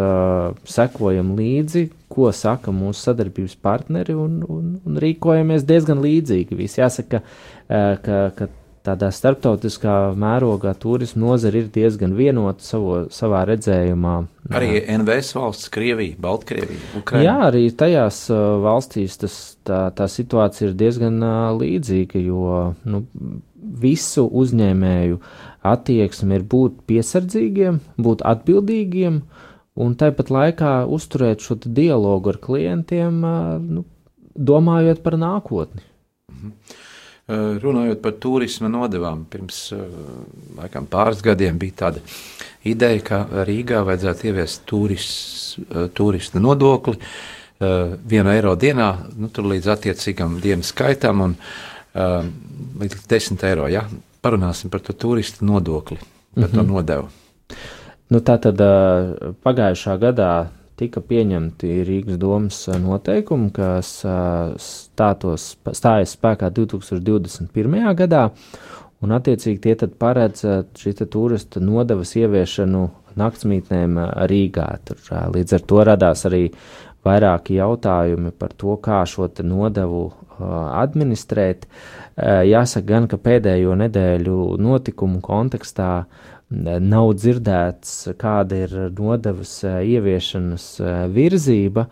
[0.66, 6.56] sekojam līdzi, ko saka mūsu sadarbības partneri, un, un, un rīkojamies diezgan līdzīgi.
[6.58, 7.20] Visi jāsaka,
[7.68, 8.48] ka, ka
[8.88, 14.14] tādā starptautiskā mērogā turisma nozara ir diezgan vienota savo, savā redzējumā.
[14.56, 17.26] Arī NVS valsts, Krievija, Baltkrievija, Ukraina.
[17.26, 18.24] Jā, arī tajās
[18.64, 19.36] valstīs tas,
[19.68, 21.20] tā, tā situācija ir diezgan
[21.58, 23.04] līdzīga, jo nu,
[23.58, 25.20] visu uzņēmēju
[25.68, 29.20] attieksme ir būt piesardzīgiem, būt atbildīgiem
[29.78, 33.22] un tāpat laikā uzturēt šo dialogu ar klientiem,
[33.64, 33.84] nu,
[34.34, 35.84] domājot par nākotni.
[36.32, 36.52] Mhm.
[37.62, 39.74] Runājot par turisma nodevām, pirms
[40.56, 42.00] laikam, pāris gadiem bija tāda
[42.64, 45.08] ideja, ka Rīgā vajadzētu ieviest turis,
[45.92, 46.96] turista nodokli
[47.60, 48.88] vienu eiro dienā,
[49.20, 51.20] nu, līdz attiecīgam dienas skaitam.
[51.26, 51.36] Un,
[51.94, 53.68] līdz 10 eiro.
[53.70, 53.84] Ja?
[54.22, 55.98] Parunāsim par to turistu nodokli,
[56.34, 56.54] par -hmm.
[56.54, 56.72] to mhm.
[56.72, 57.08] nodevu.
[58.08, 60.32] Nu, tā tad uh, pagājušā gadā
[60.80, 67.76] tika pieņemti Rīgas domas noteikumi, kas uh, stātos, stājas spēkā 2021.
[67.98, 68.22] gadā,
[69.04, 70.46] un attiecīgi tie tad paredz
[70.80, 72.86] šī turista nodevas ieviešanu
[73.18, 74.68] naktsmītnēm Rīgā.
[74.88, 76.46] Tur, līdz ar to radās arī
[77.04, 80.06] vairāki jautājumi par to, kā šo nodevu
[80.38, 81.66] administrēt.
[82.18, 85.92] Jāsaka gan, ka pēdējo nedēļu notikumu kontekstā
[86.50, 90.66] nav dzirdēts, kāda ir nodevas ieviešanas
[91.14, 91.86] virzība,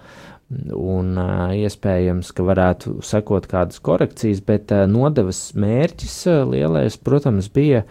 [0.75, 1.15] un
[1.59, 6.19] iespējams, ka varētu sekot kādas korekcijas, bet nodevas mērķis
[6.51, 7.85] lielais, protams, bija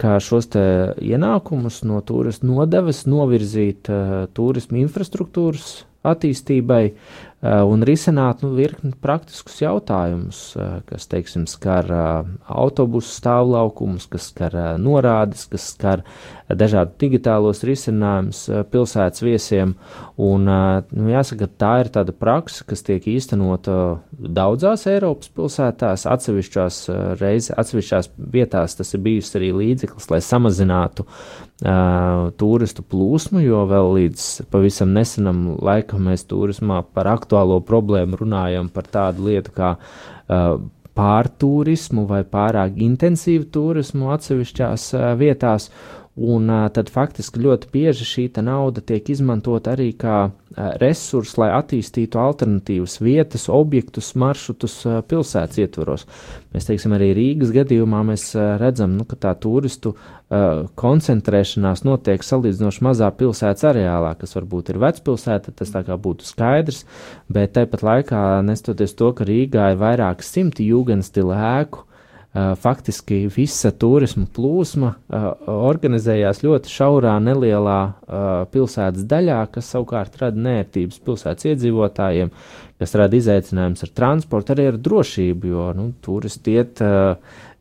[0.00, 8.52] kā šos ienākumus no turismu nodevas novirzīt uh, turismu infrastruktūras attīstībai, Eh, un risināt nu,
[8.54, 16.04] virkni praktiskus jautājumus, eh, kas, teiksim, skar eh, autobusu stāvlaukumus, kas skar norādes, kas skar
[16.52, 19.74] dažādu digitālos risinājumus pilsētas viesiem.
[20.20, 23.78] Un, nu, jāsaka, tā ir tāda praksa, kas tiek īstenota
[24.12, 26.82] daudzās Eiropas pilsētās, atsevišķās
[27.22, 33.90] reizes, atsevišķās vietās tas ir bijis arī līdzeklis, lai samazinātu uh, turistu plūsmu, jo vēl
[33.96, 39.76] līdz pavisam nesenam laikam mēs turismā par aktu aktuālo problēmu runājam par tādu lietu kā
[39.76, 40.60] uh,
[40.94, 45.70] pārturismu vai pārāk intensīvu turismu atsevišķās uh, vietās.
[46.12, 50.32] Un tad faktiski ļoti bieži šī nauda tiek izmantota arī kā uh,
[50.80, 54.74] resurs, lai attīstītu alternatīvas vietas, objektus, maršrutus
[55.08, 56.04] pilsētas ietvaros.
[56.52, 59.94] Mēs teiksim, arī Rīgas gadījumā mēs redzam, nu, ka tā turistu
[60.28, 66.84] koncentrēšanās notiek salīdzinoši mazā pilsētas areālā, kas varbūt ir vecpilsēta, tas tā kā būtu skaidrs,
[67.32, 71.84] bet tāpat laikā, nestoties to, ka Rīgā ir vairāk simti jūgenstila ēku,
[72.32, 80.40] faktiski visa turisma plūsma uh, organizējās ļoti šaurā, nelielā uh, pilsētas daļā, kas savukārt rada
[80.40, 82.32] nērtības pilsētas iedzīvotājiem,
[82.80, 86.84] kas rada izaicinājumus ar transportu, arī ar drošību, jo nu, turisti iet.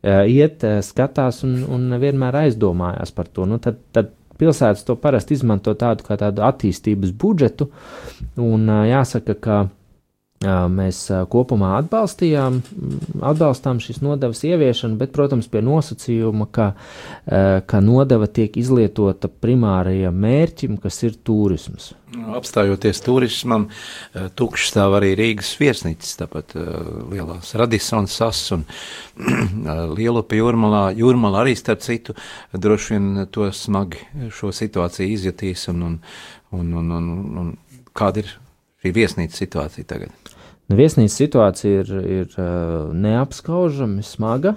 [0.02, 3.44] Iet, skatās un, un vienmēr aizdomājās par to.
[3.46, 4.08] Nu, tad, tad
[4.42, 7.68] pilsētas to parasti izmanto tādu kā tādu attīstības budžetu,
[8.42, 9.60] un jāsaka, ka
[10.42, 12.56] Mēs kopumā atbalstījām,
[13.30, 16.72] atbalstām šīs nodevas ieviešanu, bet, protams, pie nosacījuma, ka,
[17.70, 21.92] ka nodeva tiek izlietota primārajam mērķim, kas ir turisms.
[22.12, 23.68] Nu, apstājoties turismam,
[24.36, 28.66] tukšs stāv arī Rīgas viesnīcas, tāpat lielās Radisons sas un
[29.94, 30.88] Lielupi jūrmalā.
[30.98, 32.18] Jūrmalā arī, starp citu,
[32.58, 34.02] droši vien to smagi
[34.34, 36.00] šo situāciju izjutīs un, un,
[36.58, 38.34] un, un, un, un kāda ir
[38.82, 40.21] šī viesnīca situācija tagad?
[40.72, 42.36] Nu, viesnīcas situācija ir, ir
[42.96, 44.54] neapskaužami smaga,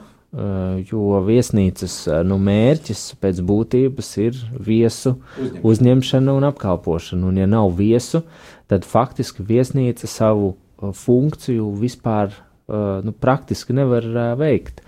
[0.87, 1.97] jo viesnīcas
[2.27, 5.65] nu, mērķis pēc būtības ir viesu Uzņem.
[5.67, 7.33] uzņemšana un apkalpošana.
[7.33, 8.23] Un, ja nav viesu,
[8.71, 10.55] tad faktiski viesnīca savu
[11.03, 12.31] funkciju vispār
[12.69, 14.07] nu, praktiski nevar
[14.39, 14.85] veikt.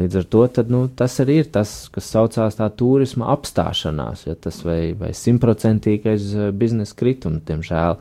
[0.00, 4.38] Līdz ar to tad, nu, tas arī ir tas, kas saucās tā turisma apstāšanās, ja
[4.40, 8.00] tas vai, vai simtprocentīgais biznesa kritums, diemžēl.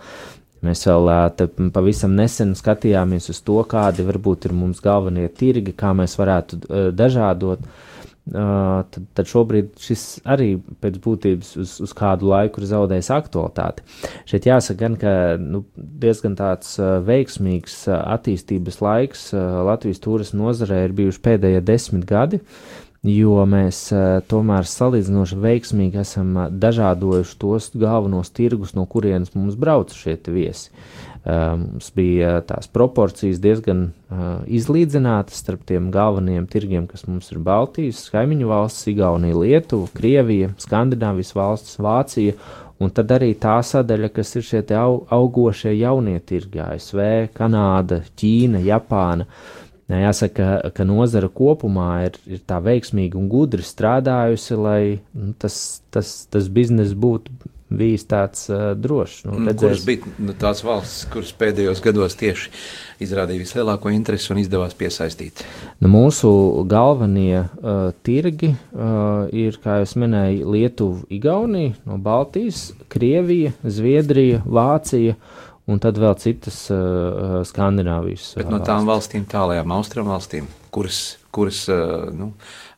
[0.65, 1.07] Mēs vēl
[1.73, 6.61] pavisam nesen skatījāmies uz to, kādi varbūt ir mums galvenie tirgi, kā mēs varētu
[6.97, 7.65] dažādot.
[8.31, 10.51] Tad, tad šobrīd šis arī
[10.83, 13.81] pēc būtības uz, uz kādu laiku ir zaudējis aktualitāti.
[14.29, 16.75] Šeit jāsaka, gan, ka nu, diezgan tāds
[17.07, 22.37] veiksmīgs attīstības laiks Latvijas turisma nozarē ir bijuši pēdējie desmit gadi.
[22.37, 29.33] Uh, jo mēs uh, tomēr salīdzinoši veiksmīgi esam uh, dažādojuši tos galvenos tirgus, no kurienes
[29.33, 30.69] mums brauc šie viesi.
[31.21, 33.91] Uh, mums bija tās proporcijas diezgan
[34.49, 41.31] izlīdzinātas starp tiem galvenajiem tirgiem, kas mums ir Baltijas, kaimiņu valsts, Igaunija, Lietuva, Krievija, Skandināvijas
[41.37, 42.35] valsts, Vācija.
[42.81, 47.01] Un tad arī tā sadaļa, kas ir šie au, augošie jaunie tirgi, ASV,
[47.37, 49.29] Kanāda, Ķīna, Japāna.
[49.29, 49.61] Uh,
[49.99, 56.13] Jāsaka, ka nozara kopumā ir, ir tā veiksmīgi un gudri strādājusi, lai nu, tas, tas,
[56.31, 59.23] tas bizness būtu bijis tāds uh, drošs.
[59.27, 59.61] Nu, redzēs...
[59.61, 62.51] Kuras bija nu, tās valsts, kuras pēdējos gados tieši
[63.03, 65.43] izrādīja vislielāko interesi un izdevās piesaistīt?
[65.79, 66.31] Nu, mūsu
[66.69, 75.15] galvenie uh, tirgi uh, ir, kā jau minēju, Lietuva, Igaunija, no Baltijas, Krievija, Zviedrija, Vācija
[75.71, 78.33] un tad vēl citas uh, Skandināvijas.
[78.39, 81.01] Bet no tām valstīm, tālākajām austrumu valstīm, kuras,
[81.33, 82.33] kuras uh, nu,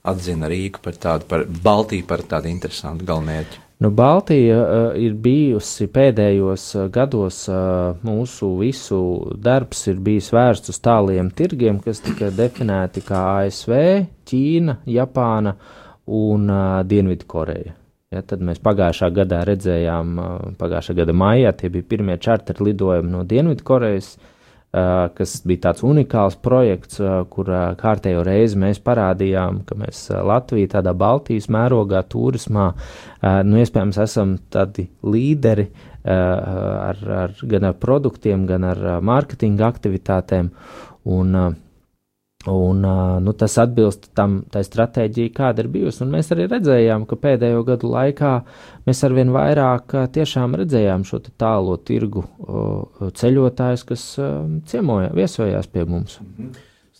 [0.07, 3.61] atzina Rīgu par tādu, par Baltiju par tādu interesantu galvenmērķi.
[3.83, 8.99] Nu, Baltija uh, ir bijusi pēdējos gados, uh, mūsu visu
[9.43, 13.73] darbs ir bijis vērsts uz tāliem tirgiem, kas tika definēti kā ASV,
[14.29, 15.57] Ķīna, Japāna
[16.07, 17.75] un uh, Dienvidkoreja.
[18.13, 20.17] Ja, tad mēs pagājušā gadā redzējām,
[20.59, 24.11] pagājušā gada maijā tie bija pirmie čarteri lidojumi no Dienvidkorejas,
[25.17, 26.99] kas bija tāds unikāls projekts,
[27.33, 27.49] kur
[27.79, 32.69] kārtējo reizi mēs parādījām, ka mēs Latviju tādā Baltijas mērogā turismā,
[33.45, 35.67] nu, iespējams, esam tādi līderi
[36.05, 40.49] ar, ar, gan ar produktiem, gan ar mārketinga aktivitātēm.
[41.13, 41.37] Un,
[42.49, 42.81] Un,
[43.23, 46.01] nu, tas atbilst tam tai stratēģijai, kāda ir bijusi.
[46.03, 48.33] Un mēs arī redzējām, ka pēdējo gadu laikā
[48.83, 52.25] mēs arvien vairāk tiešām redzējām šo tālo tirgu
[53.15, 54.05] ceļotājus, kas
[54.67, 56.19] ciemoja, viesojās pie mums.
[56.19, 56.51] Mhm.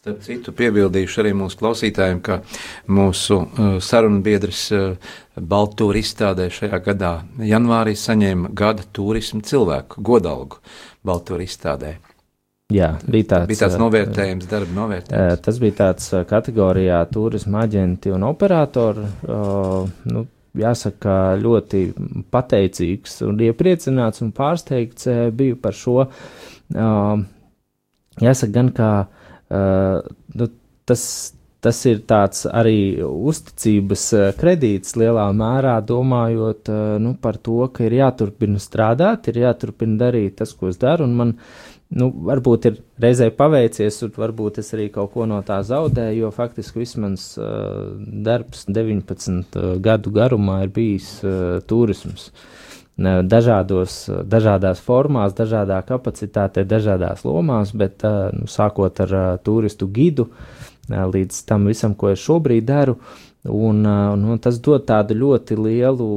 [0.04, 2.42] Starp citu, piebildīšu arī mūsu klausītājiem, ka
[2.92, 3.38] mūsu
[3.80, 4.66] sarunbiedrs
[5.40, 10.60] Baltūra izstādē šajā gadā janvārī saņēma gada turismu cilvēku godalgu
[11.08, 11.94] Baltūra izstādē.
[12.74, 15.42] Jā, bija tāds, bija tāds novērtējums, darba novērtējums.
[15.46, 19.06] Tas bija tāds kategorijā turisma aģenti un operatori.
[20.10, 20.26] Nu,
[20.58, 21.84] jāsaka, ļoti
[22.34, 26.08] pateicīgs un iepriecināts un pārsteigts biju par šo.
[28.24, 28.92] Jāsaka, gan kā
[30.34, 30.50] nu,
[30.90, 31.04] tas,
[31.64, 34.06] tas ir tāds arī uzticības
[34.40, 36.70] kredīts lielā mērā, domājot
[37.02, 41.08] nu, par to, ka ir jāturpina strādāt, ir jāturpina darīt tas, ko es daru.
[41.10, 41.38] Man,
[41.98, 46.32] nu, varbūt ir reizē paveicies, un varbūt es arī kaut ko no tā zaudēju, jo
[46.34, 47.94] faktiski viss mans uh,
[48.26, 52.32] darbs 19 uh, gadu garumā ir bijis uh, turisms.
[52.94, 60.28] Dažādos, dažādās formās, dažādā kapacitātē, dažādās lomās, bet uh, nu, sākot ar uh, turistu gidu
[60.30, 63.00] uh, līdz tam visam, ko es šobrīd daru,
[63.50, 66.12] un, uh, nu, tas dod tādu ļoti lielu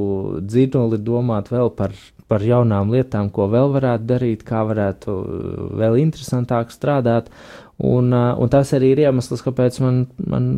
[0.44, 1.96] dzinuli domāt vēl par
[2.30, 7.30] par jaunām lietām, ko vēl varētu darīt, kā varētu uh, vēl interesantāk strādāt.
[7.76, 10.50] Un, uh, un tas arī ir iemesls, kāpēc man, man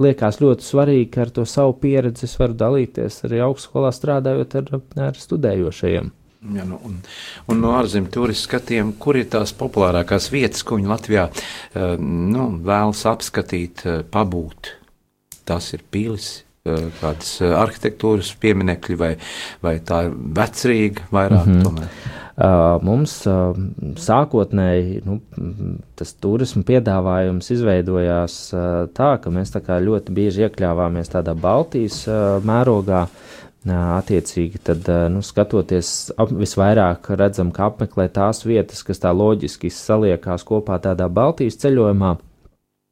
[0.00, 4.74] liekas ļoti svarīgi, ka ar to savu pieredzi es varu dalīties arī augstskolā strādājot ar,
[5.08, 6.12] ar studējošajiem.
[6.56, 6.96] Ja, nu, un,
[7.50, 12.48] un no ārzemju turistu skatiem, kur ir tās populārākās vietas, ko viņi Latvijā uh, nu,
[12.64, 13.84] vēlas apskatīt,
[14.14, 14.76] pabūt?
[15.46, 19.12] Tas ir pīlis, kādas uh, arhitektūras pieminekļi, vai,
[19.64, 21.64] vai tā ir vecrīga vairāk mm -hmm.
[21.66, 22.20] tomēr.
[22.32, 23.52] Uh, mums uh,
[24.00, 25.18] sākotnēji nu,
[25.94, 32.06] tas turisma piedāvājums izveidojās uh, tā, ka mēs tā ļoti bieži iekļāvāmies tādā Baltijas
[32.42, 33.06] mērogā.
[33.62, 40.42] Attiecīgi, tad, nu, skatoties, ap, visvairāk redzam, ka apmeklē tās vietas, kas tā loģiski saliekās
[40.42, 42.16] kopā tādā Baltijas ceļojumā,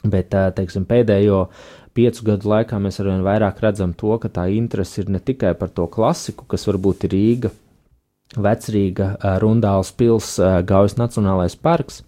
[0.04, 1.48] bet, teiksim, pēdējo
[1.96, 5.72] piecu gadu laikā mēs arvien vairāk redzam to, ka tā interese ir ne tikai par
[5.74, 7.50] to klasiku, kas varbūt ir Rīga,
[8.38, 10.36] Vecrīga, Rundāls pils,
[10.66, 12.04] Gaujas Nacionālais parks,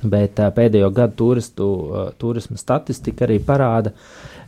[0.00, 1.66] bet pēdējo gadu turistu,
[2.20, 3.92] turisma statistika arī parāda,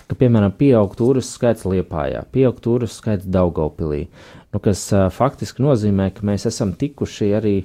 [0.08, 4.06] ka, piemēram, pieaug turistu skaits Liepājā, pieaug turistu skaits Daugavpilī,
[4.54, 7.56] nu, kas faktiski nozīmē, ka mēs esam tikuši arī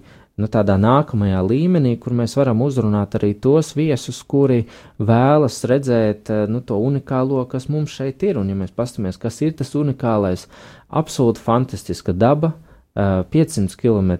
[0.41, 4.65] nu, tādā nākamajā līmenī, kur mēs varam uzrunāt arī tos viesus, kuri
[4.97, 8.41] vēlas redzēt nu, to unikālo, kas mums šeit ir.
[8.41, 10.47] Un, ja mēs paskatāmies, kas ir tas unikālais,
[10.89, 14.11] absolūti fantastiska daba, uh, 500 km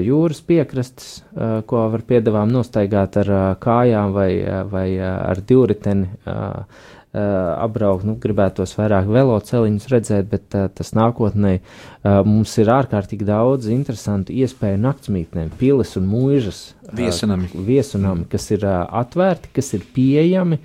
[0.00, 1.20] jūras piekrastes,
[1.68, 4.30] ko var piedāvām nostaigāt ar kājām vai,
[4.70, 6.08] vai ar divriteni
[7.12, 8.06] apbraukt.
[8.06, 11.56] Nu, gribētos vairāk veloceliņus redzēt, bet tas nākotnē
[12.26, 16.62] mums ir ārkārtīgi daudz interesantu iespēju naktsmītnēm, pilis un mūžas.
[16.94, 17.50] Viesunami.
[17.66, 20.60] Viesunami, kas ir atvērti, kas ir pieejami.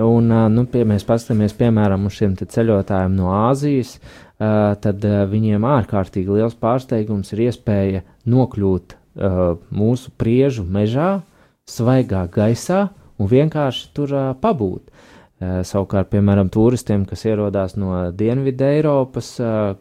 [0.00, 5.22] Un, nu, pie, mēs paskatāmies, piemēram, uz šiem ceļotājiem no Āzijas, uh, Eh, tad eh,
[5.28, 11.20] viņiem ārkārtīgi liels pārsteigums ir iespēja nokļūt eh, mūsu priežu mežā,
[11.68, 12.88] svaigā gaisā
[13.20, 14.88] un vienkārši tur pabūt.
[15.42, 19.32] Savukārt, piemēram, turistiem, kas ierodās no Dienvidu Eiropas,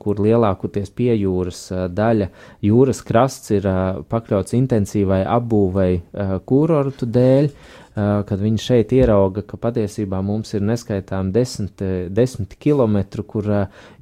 [0.01, 2.29] kur lielākoties pie jūras daļa
[2.65, 3.67] jūras krasts ir
[4.09, 5.91] pakļauts intensīvai apbūvei
[6.49, 7.51] kūrortu dēļ,
[7.93, 13.51] kad viņi šeit ierauga, ka patiesībā mums ir neskaitām desmit, desmit kilometru, kur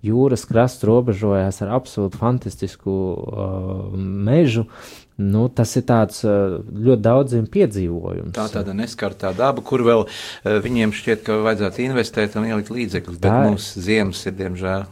[0.05, 4.67] jūras krasts robežojas ar absolūti fantastisku uh, mežu.
[5.19, 8.35] Nu, tas ir tāds ļoti daudziem piedzīvojums.
[8.37, 10.05] Tā tāda neskartā daba, kur vēl
[10.43, 14.87] viņiem šķiet, ka vajadzētu investēt un ielikt līdzekļus, bet mums ziemas ir diemžēl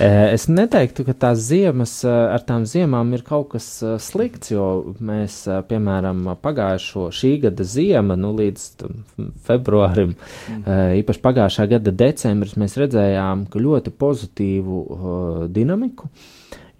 [0.00, 3.66] Es neteiktu, ka tās ziemas, ar tām ziemām ir kaut kas
[4.00, 8.64] slikts, jo mēs, piemēram, pagājušo šī gada ziema, nu līdz
[9.46, 10.76] februārim, mm.
[11.02, 14.84] īpaši pagājušā gada decembris, mēs redzējām ļoti pozitīvu
[15.52, 16.08] dinamiku.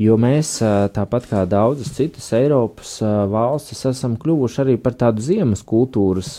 [0.00, 0.56] Jo mēs,
[0.96, 2.96] tāpat kā daudzas citas Eiropas
[3.30, 6.38] valstis, esam kļuvuši arī par tādu ziemas kultūras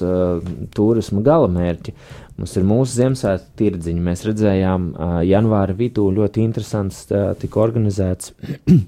[0.75, 1.93] turismu galamērķi.
[2.39, 4.01] Mums ir mūsu Ziemassvētku tirdziņi.
[4.03, 4.89] Mēs redzējām,
[5.29, 7.05] janvāra vidū ļoti interesants
[7.39, 8.33] tika organizēts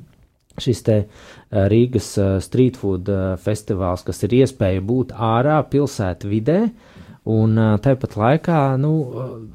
[0.65, 0.97] šis te
[1.53, 2.09] Rīgas
[2.43, 3.11] street food
[3.45, 6.59] festivāls, kas ir iespēja būt ārā pilsētu vidē.
[6.65, 6.94] Uh,
[7.25, 8.91] Un tāpat laikā nu,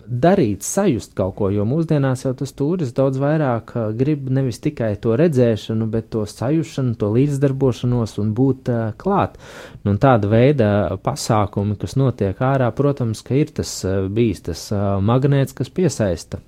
[0.06, 5.14] darīt, sajust kaut ko, jo mūsdienās jau tas turists daudz vairāk grib nevis tikai to
[5.20, 9.38] redzēšanu, bet to sajušanu, to līdzdarbošanos un būt uh, klāt.
[9.86, 10.70] Nu, tāda veida
[11.04, 13.76] pasākumi, kas notiek ārā, protams, ka ir tas
[14.10, 14.66] bijis tas
[15.06, 16.42] magnēts, kas piesaista.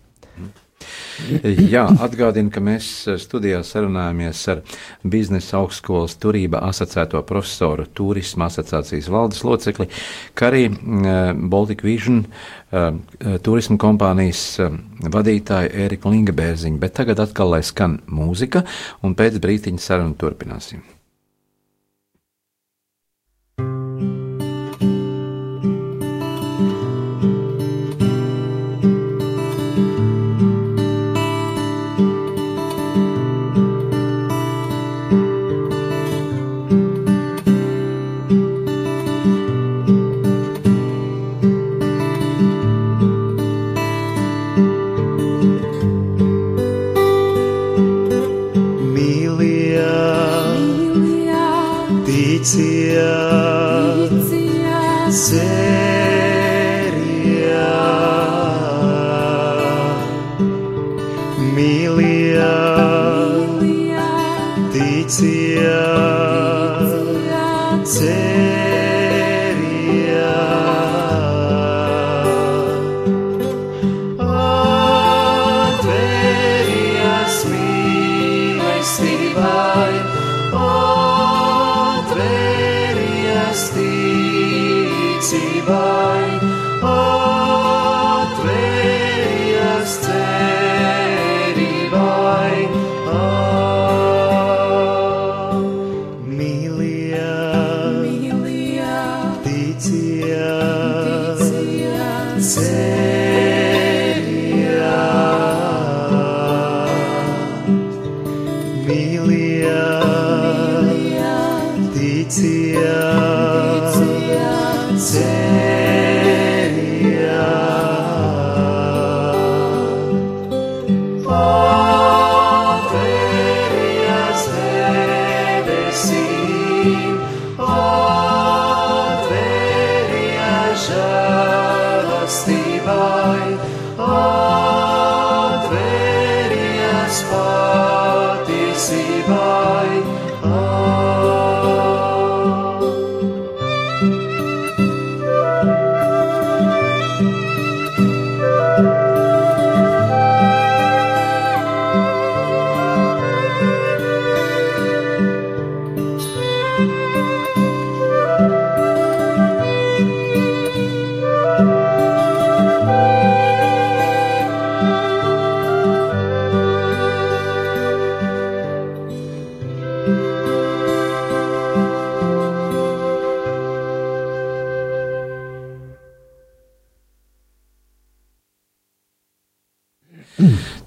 [1.72, 2.88] Jā, atgādinu, ka mēs
[3.22, 4.62] studijā sarunājamies ar
[5.04, 9.88] biznesa augstskolas turība asociēto profesoru turisma asociācijas valdes locekli,
[10.38, 12.90] kā arī uh, Baltic Vision uh,
[13.44, 14.46] turisma kompānijas
[15.12, 18.66] vadītāju Ēriku Lingabērziņu, bet tagad atkal lai skan mūzika,
[19.02, 20.91] un pēc brītiņa sarunu turpināsim.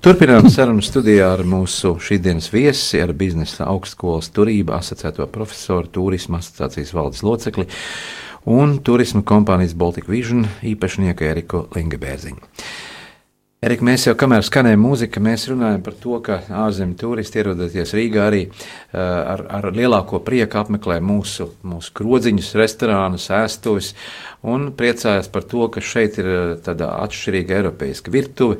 [0.05, 6.91] Turpinām sarunu studijā ar mūsu šīsdienas viesi, ar biznesa augstskolas turība asociēto profesoru, turisma asociācijas
[6.93, 7.63] valdes locekli
[8.53, 12.37] un turisma kompānijas Baltic Vision īpašnieku Eriku Lingebērziņu.
[13.65, 18.27] Erika, mēs jau kamēr skanēja mūzika, mēs runājam par to, ka ārzemju turisti ierodoties Rīgā
[18.27, 18.41] arī
[18.93, 23.95] ar, ar lielāko prieku apmeklē mūsu, mūsu krodziņus, restorānus, ēstuvis
[24.45, 26.29] un priecājas par to, ka šeit ir
[26.61, 28.59] tāda atšķirīga eiropeiska virtuve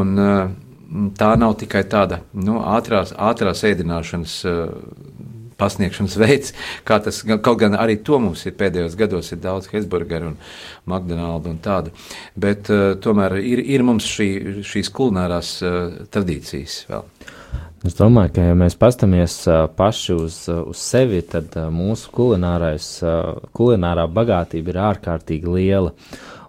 [0.00, 0.42] un uh,
[1.18, 4.72] tā nav tikai tāda nu, ātrās, ātrās ēdināšanas uh,
[5.60, 6.54] pasniegšanas veids,
[6.88, 10.38] kā tas kaut gan arī to mums ir pēdējos gados, ir daudz Hesburgeru un
[10.88, 11.94] McDonaldu un tādu,
[12.40, 14.30] bet uh, tomēr ir, ir mums šī,
[14.66, 17.06] šīs kulinārās uh, tradīcijas vēl.
[17.88, 22.10] Es domāju, ka, ja mēs paskatāmies uh, paši uz, uh, uz sevi, tad uh, mūsu
[22.12, 25.94] kulinārais, uh, kulinārā bagātība ir ārkārtīgi liela.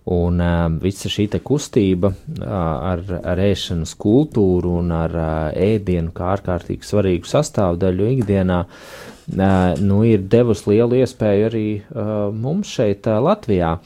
[0.10, 6.32] Un uh, visa šī kustība uh, ar, ar ēšanas kultūru un ar uh, ēdienu kā
[6.34, 13.22] ārkārtīgi svarīgu sastāvdaļu ikdienā uh, nu, ir devusi lielu iespēju arī uh, mums šeit, uh,
[13.22, 13.78] Latvijā.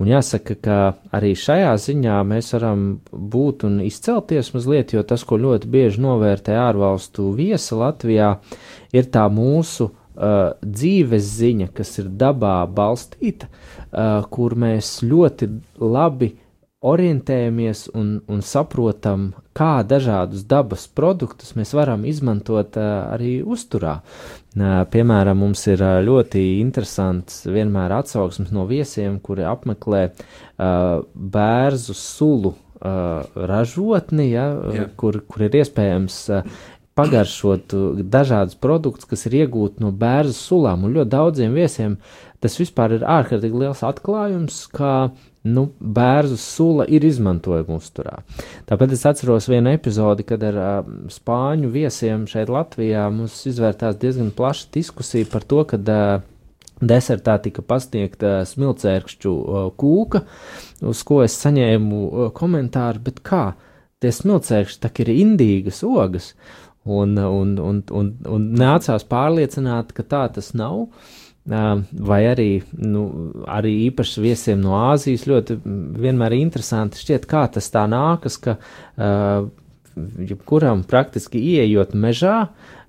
[0.00, 0.76] Un jāsaka, ka
[1.12, 6.56] arī šajā ziņā mēs varam būt un izcelties mazliet, jo tas, ko ļoti bieži novērtē
[6.56, 8.38] ārvalstu viesi Latvijā,
[8.96, 13.50] ir tā mūsu uh, dzīves ziņa, kas ir dabā balstīta,
[14.30, 15.48] kur mēs ļoti
[15.82, 16.30] labi
[16.80, 23.98] orientējamies un, un saprotam, kā dažādus dabas produktus mēs varam izmantot uh, arī uzturā.
[24.00, 30.08] Uh, piemēram, mums ir ļoti interesants vienmēr atsauksmes no viesiem, kuri apmeklē
[30.60, 34.86] bērzu sulu ražotni, ja, Jā.
[34.96, 36.16] kur, kur ir iespējams
[36.96, 37.74] pagaršot
[38.12, 40.84] dažādus produktus, kas ir iegūti no bērnu sulām.
[40.84, 41.96] Un ļoti daudziem viesiem
[42.40, 45.10] tas vispār ir ārkārtīgi liels atklājums, ka
[45.48, 48.20] nu, bērnu sula ir izmantojama uzturā.
[48.68, 54.32] Tāpēc es atceros vienu epizodi, kad ar uh, spāņu viesiem šeit Latvijā mums izvērtās diezgan
[54.36, 56.26] plaša diskusija par to, ka uh,
[56.80, 60.22] Desertā tika pasniegta smilcēkšķu uh, kūka,
[60.88, 63.50] uz ko es saņēmu uh, komentāru, bet kā?
[64.00, 66.30] Tie smilcēkšķi tak ir indīgas ogas,
[66.88, 70.86] un, un, un, un, un nācās pārliecināt, ka tā tas nav.
[70.86, 71.18] Uh,
[71.50, 73.04] Vai arī, nu,
[73.50, 75.56] arī īpaši viesiem no Āzijas ļoti
[75.98, 78.54] vienmēr interesanti šķiet, kā tas tā nākas, ka
[80.30, 82.36] jebkuram praktiski ieejot mežā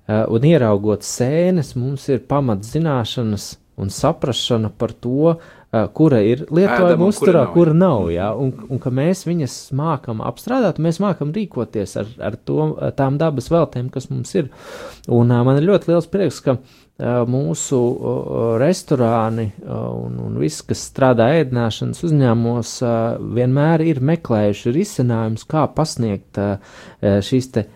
[0.06, 3.48] un ieraugot sēnes, mums ir pamatzināšanas
[3.82, 5.34] un saprašana par to,
[5.96, 10.78] kura ir lietojama uzturā, nav, kura nav, jā, un, un ka mēs viņas mākam apstrādāt,
[10.84, 14.52] mēs mākam rīkoties ar, ar to, tām dabas veltēm, kas mums ir.
[15.08, 17.78] Un man ir ļoti liels prieks, ka uh, mūsu
[18.60, 22.74] restorāni un, un viss, kas strādā ēdināšanas uzņēmumos,
[23.38, 26.38] vienmēr ir meklējuši risinājumus, kā pasniegt
[27.00, 27.68] šīs te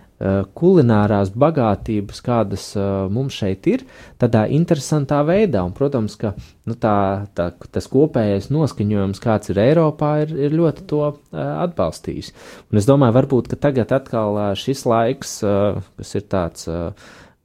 [0.57, 2.71] kulinārās bagātības, kādas
[3.13, 3.83] mums šeit ir,
[4.21, 5.61] tādā interesantā veidā.
[5.67, 6.33] Un, protams, ka
[6.65, 11.03] nu, tā, tā, tas kopējais noskaņojums, kāds ir Eiropā, ir, ir ļoti to
[11.37, 12.33] atbalstījis.
[12.71, 16.69] Un es domāju, varbūt tagad atkal šis laiks, kas ir tāds.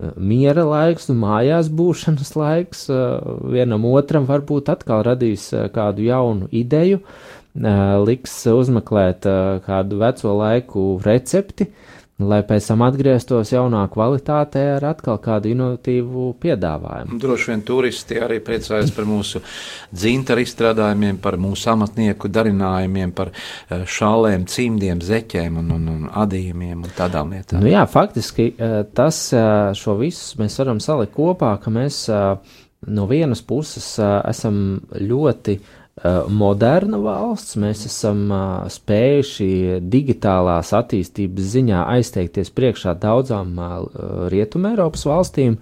[0.02, 3.20] Uh, miera laiks, nu, mājās būšanas laiks, uh,
[3.54, 10.34] vienam otram varbūt atkal radīs uh, kādu jaunu ideju, uh, liks uzmeklēt uh, kādu veco
[10.42, 11.70] laiku recepti,
[12.30, 17.20] lai pēc tam atgrieztos jaunā kvalitātē ar atkal kādu inovatīvu piedāvājumu.
[17.22, 19.42] Droši vien turisti arī priecājas par mūsu
[19.92, 26.86] dzintaru izstrādājumiem, par mūsu amatnieku darinājumiem, par eh, šālēm, cimdiem, zeķēm un, un, un adījumiem
[26.86, 27.64] un tādām lietām.
[27.64, 32.06] Nu jā, faktiski eh, tas eh, šo visu mēs varam salikt kopā, ka mēs
[32.88, 35.78] no vienas puses esam ļoti eh,
[36.32, 43.60] moderna valsts, mēs esam eh, spējuši digitālās attīstības ziņā aizteikties priekšā daudzām
[44.32, 45.60] Rietumē Eiropas valstīm.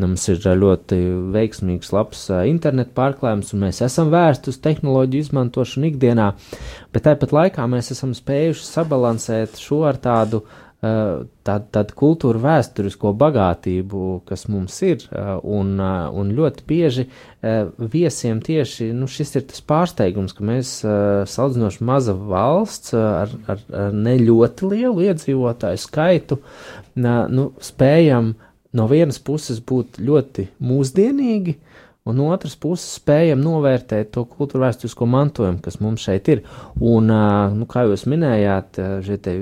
[0.00, 1.00] Mums ir eh, ļoti
[1.34, 6.30] veiksmīgs, labs eh, internetu pārklājums, un mēs esam vērsti uz tehnoloģiju izmantošanu ikdienā,
[6.94, 13.12] bet tāpat laikā mēs esam spējuši sabalansēt šo ar tādu uh, tādu, tādu kultūru vēsturisko
[13.16, 15.04] bagātību, kas mums ir,
[15.42, 17.06] un, un ļoti bieži
[17.78, 20.76] viesiem tieši nu, šis ir tas pārsteigums, ka mēs
[21.32, 26.40] salīdzinoši maza valsts ar, ar, ar ne ļoti lielu iedzīvotāju skaitu
[26.98, 28.34] nu, spējam
[28.74, 31.58] no vienas puses būt ļoti mūsdienīgi,
[32.04, 36.42] un no otras puses spējam novērtēt to kultūra vēsturisko mantojumu, kas mums šeit ir.
[36.76, 37.08] Un,
[37.56, 39.36] nu, kā jūs minējāt, šie te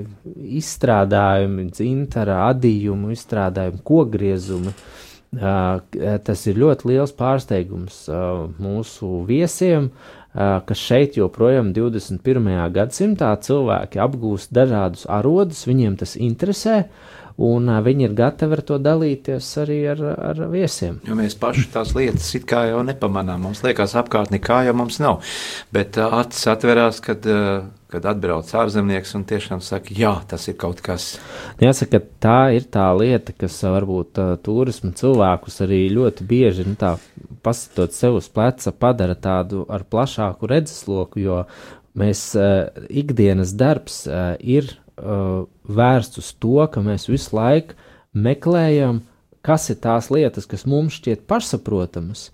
[0.61, 4.75] izstrādājumi, dzintara, adījumu, izstrādājumi, kogriezumi.
[5.33, 8.05] Tas ir ļoti liels pārsteigums
[8.63, 9.89] mūsu viesiem,
[10.33, 12.47] ka šeit joprojām 21.
[12.77, 16.85] gadsimtā cilvēki apgūst dažādus arodus, viņiem tas interesē,
[17.41, 20.03] un viņi ir gatavi ar to dalīties arī ar,
[20.33, 21.01] ar viesiem.
[21.09, 23.47] Jo mēs paši tās lietas it kā jau nepamanām.
[23.49, 25.23] Mums liekas, apkārt nekā jau mums nav.
[25.75, 27.27] Bet acis atverās, kad,
[27.93, 31.15] kad atbrauc ārzemnieks un tiešām saka, jā, tas ir kaut kas.
[31.63, 36.97] Jāsaka, tā ir tā lieta, kas varbūt turismu cilvēkus arī ļoti bieži, nu tā,
[37.45, 41.43] pasatot sev uz pleca, padara tādu ar plašāku redzesloku, jo
[41.99, 42.31] mēs
[42.89, 44.07] ikdienas darbs
[44.41, 44.71] ir
[45.03, 47.75] vērsts uz to, ka mēs visu laiku
[48.13, 49.03] meklējam,
[49.43, 52.29] kas ir tās lietas, kas mums šķiet pašsaprotamas,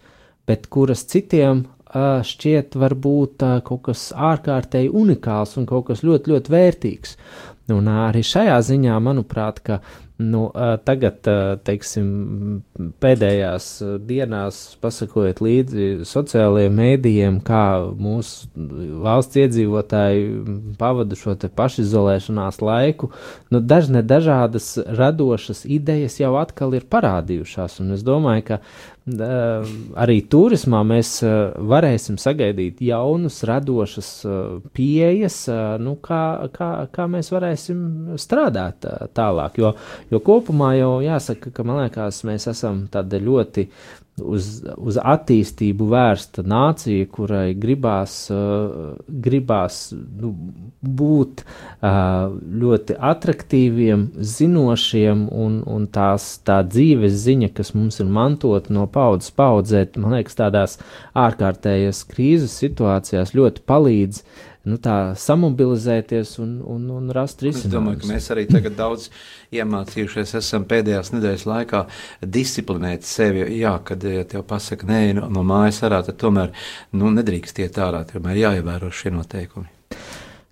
[0.49, 6.35] bet kuras citiem uh, šķiet varbūt uh, kaut kas ārkārtēji unikāls un kaut kas ļoti,
[6.35, 7.17] ļoti vērtīgs.
[7.73, 9.81] Un arī šajā ziņā, manuprāt, ka
[10.19, 10.49] Nu,
[10.83, 11.21] tagad,
[11.63, 12.07] teiksim,
[12.99, 13.69] pēdējās
[14.03, 17.61] dienās pasakojot līdzi sociālajiem mēdījiem, kā
[17.95, 18.49] mūsu
[19.05, 20.25] valsts iedzīvotāji
[20.81, 23.13] pavada šo pašizolēšanās laiku,
[23.55, 28.61] nu, dažne dažādas radošas idejas jau atkal ir parādījušās, un es domāju, ka
[29.17, 34.11] arī turismā mēs varēsim sagaidīt jaunus, radošas
[34.77, 35.39] pieejas,
[35.83, 36.23] nu, kā,
[36.55, 38.87] kā, kā mēs varēsim strādāt
[39.17, 39.59] tālāk.
[39.63, 39.73] Jo,
[40.13, 43.69] jo kopumā jau jāsaka, ka man liekas, mēs esam tādi ļoti
[44.25, 50.33] uz, uz attīstību vērsta nācija, kurai gribās, uh, gribās nu,
[50.83, 58.75] būt uh, ļoti attraktīviem, zinošiem, un, un tās, tā dzīves ziņa, kas mums ir mantota
[58.75, 60.79] no paudzes paudzē, man liekas, tādās
[61.19, 64.23] ārkārtējas krīzes situācijās ļoti palīdz
[64.69, 68.13] nu, tā samobilizēties un, un, un rast Es domāju, ka risinājumus.
[68.13, 69.09] mēs arī tagad daudz
[69.55, 71.85] iemācījušies esam pēdējās nedēļas laikā
[72.39, 73.47] disciplinēt sevi.
[73.59, 76.55] Jā, kad ja tev pasaka, nē, no, no mājas ārā, tad tomēr
[76.93, 79.78] nu, nedrīkst iet ārā, tomēr jāievēro šie noteikumi.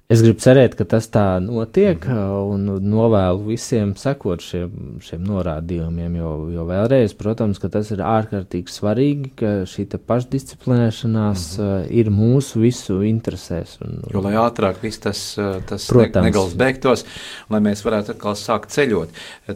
[0.06, 6.28] Es gribu cerēt, ka tas tā notiek, un novēlu visiem sekot šiem, šiem norādījumiem, jo,
[6.54, 11.88] jo vēlreiz, protams, ka tas ir ārkārtīgi svarīgi, ka šī pašdisciplinēšanās mm -hmm.
[11.90, 13.80] ir mūsu visu interesēs.
[13.82, 16.14] Un, Jo, lai ātrāk viss tas, eh, tas Protams.
[16.14, 17.04] ne- negals beigtos,
[17.50, 19.08] lai mēs varētu atkal sākt ceļot.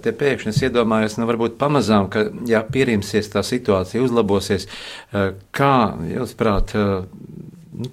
[0.02, 4.66] Te pēkšņi es iedomājos, nu varbūt pamazām, ka, ja pierimsies tā situācija, uzlabosies,
[5.52, 6.74] kā jūs prāt,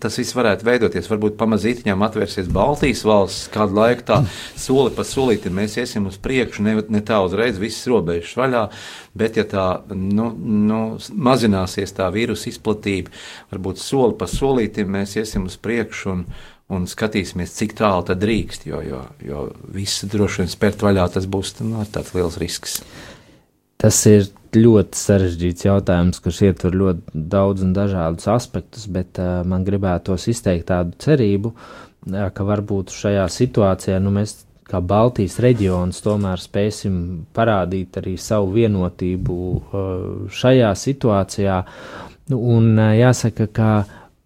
[0.01, 1.07] tas viss varētu veidoties.
[1.11, 4.19] Varbūt pamazītiņām atvērsies Baltijas valsts, kādu laiku tā
[4.59, 8.65] soli pa solītim mēs iesim uz priekšu, ne, ne tā uzreiz visas robežas vaļā,
[9.17, 9.65] bet ja tā
[9.95, 10.81] nu, nu,
[11.13, 13.13] mazināsies tā vīrusu izplatība,
[13.53, 16.23] varbūt soli pa solītim mēs iesim uz priekšu un,
[16.73, 21.29] un skatīsimies, cik tālu tad drīkst, jo, jo, jo viss droši vien spērt vaļā, tas
[21.29, 22.81] būs nu, tāds liels risks.
[23.77, 24.25] Tas ir
[24.57, 30.69] ļoti sarežģīts jautājums, kurš ietver ļoti daudz un dažādus aspektus, bet uh, man gribētos izteikt
[30.71, 36.95] tādu cerību, uh, ka varbūt šajā situācijā nu, mēs kā Baltijas reģions tomēr spēsim
[37.35, 39.83] parādīt arī savu vienotību uh,
[40.33, 41.59] šajā situācijā.
[42.31, 43.69] Nu, Un uh, jāsaka, ka,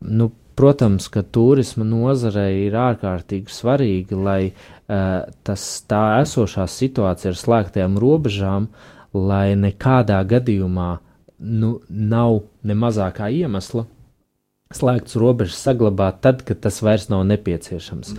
[0.07, 7.39] nu, protams, ka turisma nozarei ir ārkārtīgi svarīgi, lai uh, tas tā esošā situācija ar
[7.43, 8.71] slēgtajām robežām,
[9.13, 10.91] lai nekādā gadījumā
[11.41, 13.85] nu, nav ne mazākā iemesla
[14.75, 18.13] slēgtas robežas saglabāt tad, kad tas vairs nav nepieciešams.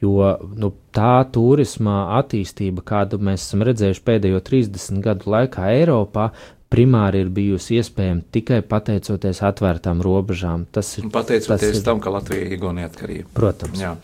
[0.00, 6.30] Jo nu, tā turisma attīstība, kādu mēs esam redzējuši pēdējo 30 gadu laikā Eiropā,
[6.72, 10.66] primāri ir bijusi iespējama tikai pateicoties atvērtām robežām.
[10.72, 13.28] Tas ir Pateicoties tas ir- tam, ka Latvija iegūta neatkarību.
[13.34, 13.80] Protams.
[13.80, 13.94] Jā.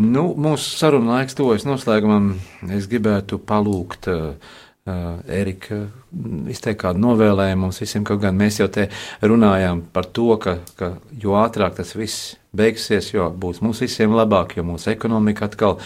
[0.00, 2.34] nu, mūsu saruna laiks tuvojas noslēgumam.
[2.76, 4.56] Es gribētu palūgt uh,
[4.88, 8.86] Erika mm, izteikt kādu novēlējumu mums visiem, kaut gan mēs jau te
[9.20, 14.56] runājām par to, ka, ka jo ātrāk tas viss beigsies, jo būs mums visiem labāk,
[14.56, 15.76] jo mūsu ekonomika atkal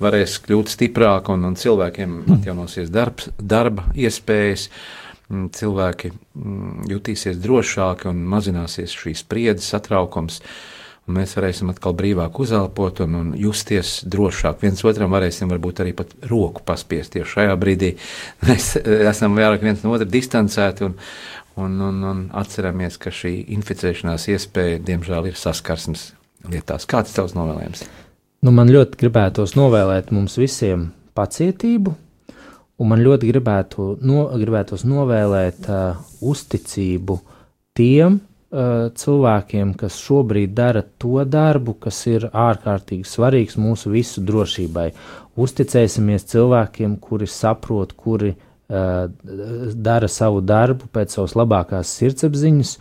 [0.00, 4.68] varēs kļūt stiprāka un, un cilvēkiem atjaunosies darbs, darba iespējas.
[5.28, 10.40] Mm, Cilvēki mm, jutīsies drošāki un mazināsies šīs spriedzes, satraukums.
[11.08, 14.58] Un mēs varēsim atkal brīvāk uzelpot un, un justies drošāk.
[14.60, 17.14] Viens otram varēsim varbūt arī pat roku paspiest.
[17.14, 17.94] Tieši šajā brīdī
[18.48, 20.98] mēs eh, esam vairāk viens no otra distancēti un,
[21.56, 26.10] un, un, un atceramies, ka šī inficēšanās iespēja, diemžēl, ir saskarsmes
[26.52, 26.84] lietās.
[26.88, 27.86] Kāds ir tavs novēlējums?
[28.44, 31.96] Nu, man ļoti gribētos novēlēt mums visiem pacietību,
[32.78, 37.18] un man ļoti gribētu, no, gribētos novēlēt uh, uzticību
[37.78, 44.88] tiem cilvēkiem, kas šobrīd dara to darbu, kas ir ārkārtīgi svarīgs mūsu visu drošībai.
[45.36, 49.04] Uzticēsimies cilvēkiem, kuri saprot, kuri uh,
[49.74, 52.72] dara savu darbu pēc savas labākās sirdsapziņas.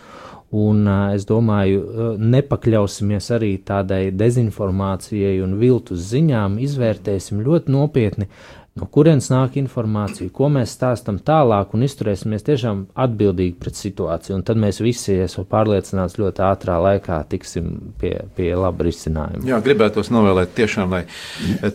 [0.55, 8.29] Un uh, es domāju, uh, nepakļausimies arī tādai dezinformācijai un viltus ziņām, izvērtēsim ļoti nopietni,
[8.77, 14.37] no kurienes nāk informācija, ko mēs stāstam tālāk un izturēsimies tiešām atbildīgi pret situāciju.
[14.37, 17.71] Un tad mēs visi, esmu pārliecināts, ļoti ātrā laikā tiksim
[18.01, 19.45] pie, pie laba risinājuma.
[19.49, 21.03] Jā, gribētos novēlēt tiešām, lai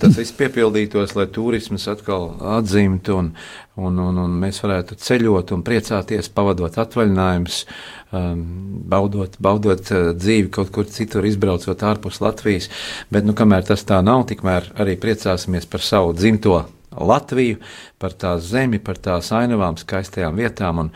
[0.03, 3.33] tas viss piepildītos, lai turisms atkal atzimtu un,
[3.81, 10.51] un, un, un mēs varētu ceļot un priecāties, pavadot atvaļinājumus, um, baudot, baudot uh, dzīvi
[10.53, 12.69] kaut kur citur, izbraucot ārpus Latvijas.
[13.13, 16.61] Bet, nu, kamēr tas tā nav, tikmēr arī priecāsimies par savu dzimto
[16.93, 17.57] Latviju,
[18.03, 20.85] par tās zemi, par tās ainavām, skaistajām vietām.
[20.85, 20.93] Un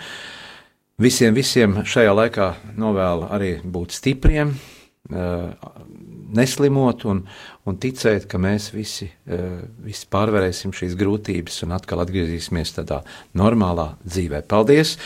[1.01, 4.53] visiem, visiem šajā laikā novēlu arī būt stipriem,
[5.13, 5.73] uh,
[6.37, 7.25] neslimot un,
[7.67, 13.03] un ticēt, ka mēs visi, uh, visi pārvarēsim šīs grūtības un atkal atgriezīsimies tādā
[13.37, 14.43] normālā dzīvē.
[14.49, 14.97] Paldies!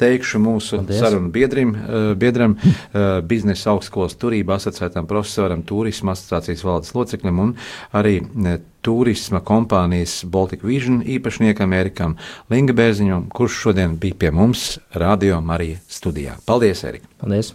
[0.00, 1.00] Teikšu mūsu Paldies.
[1.02, 7.56] sarunu biedrim, uh, biedram, uh, biznesa augstskolas turība asociētam profesoram, turisma asociācijas valdes loceklim un
[7.94, 8.20] arī
[8.84, 12.16] turisma kompānijas Baltic Vision īpašniekam Erikam
[12.52, 16.36] Lingabērziņam, kurš šodien bija pie mums Radio Marija studijā.
[16.46, 17.08] Paldies, Erika!
[17.24, 17.54] Paldies!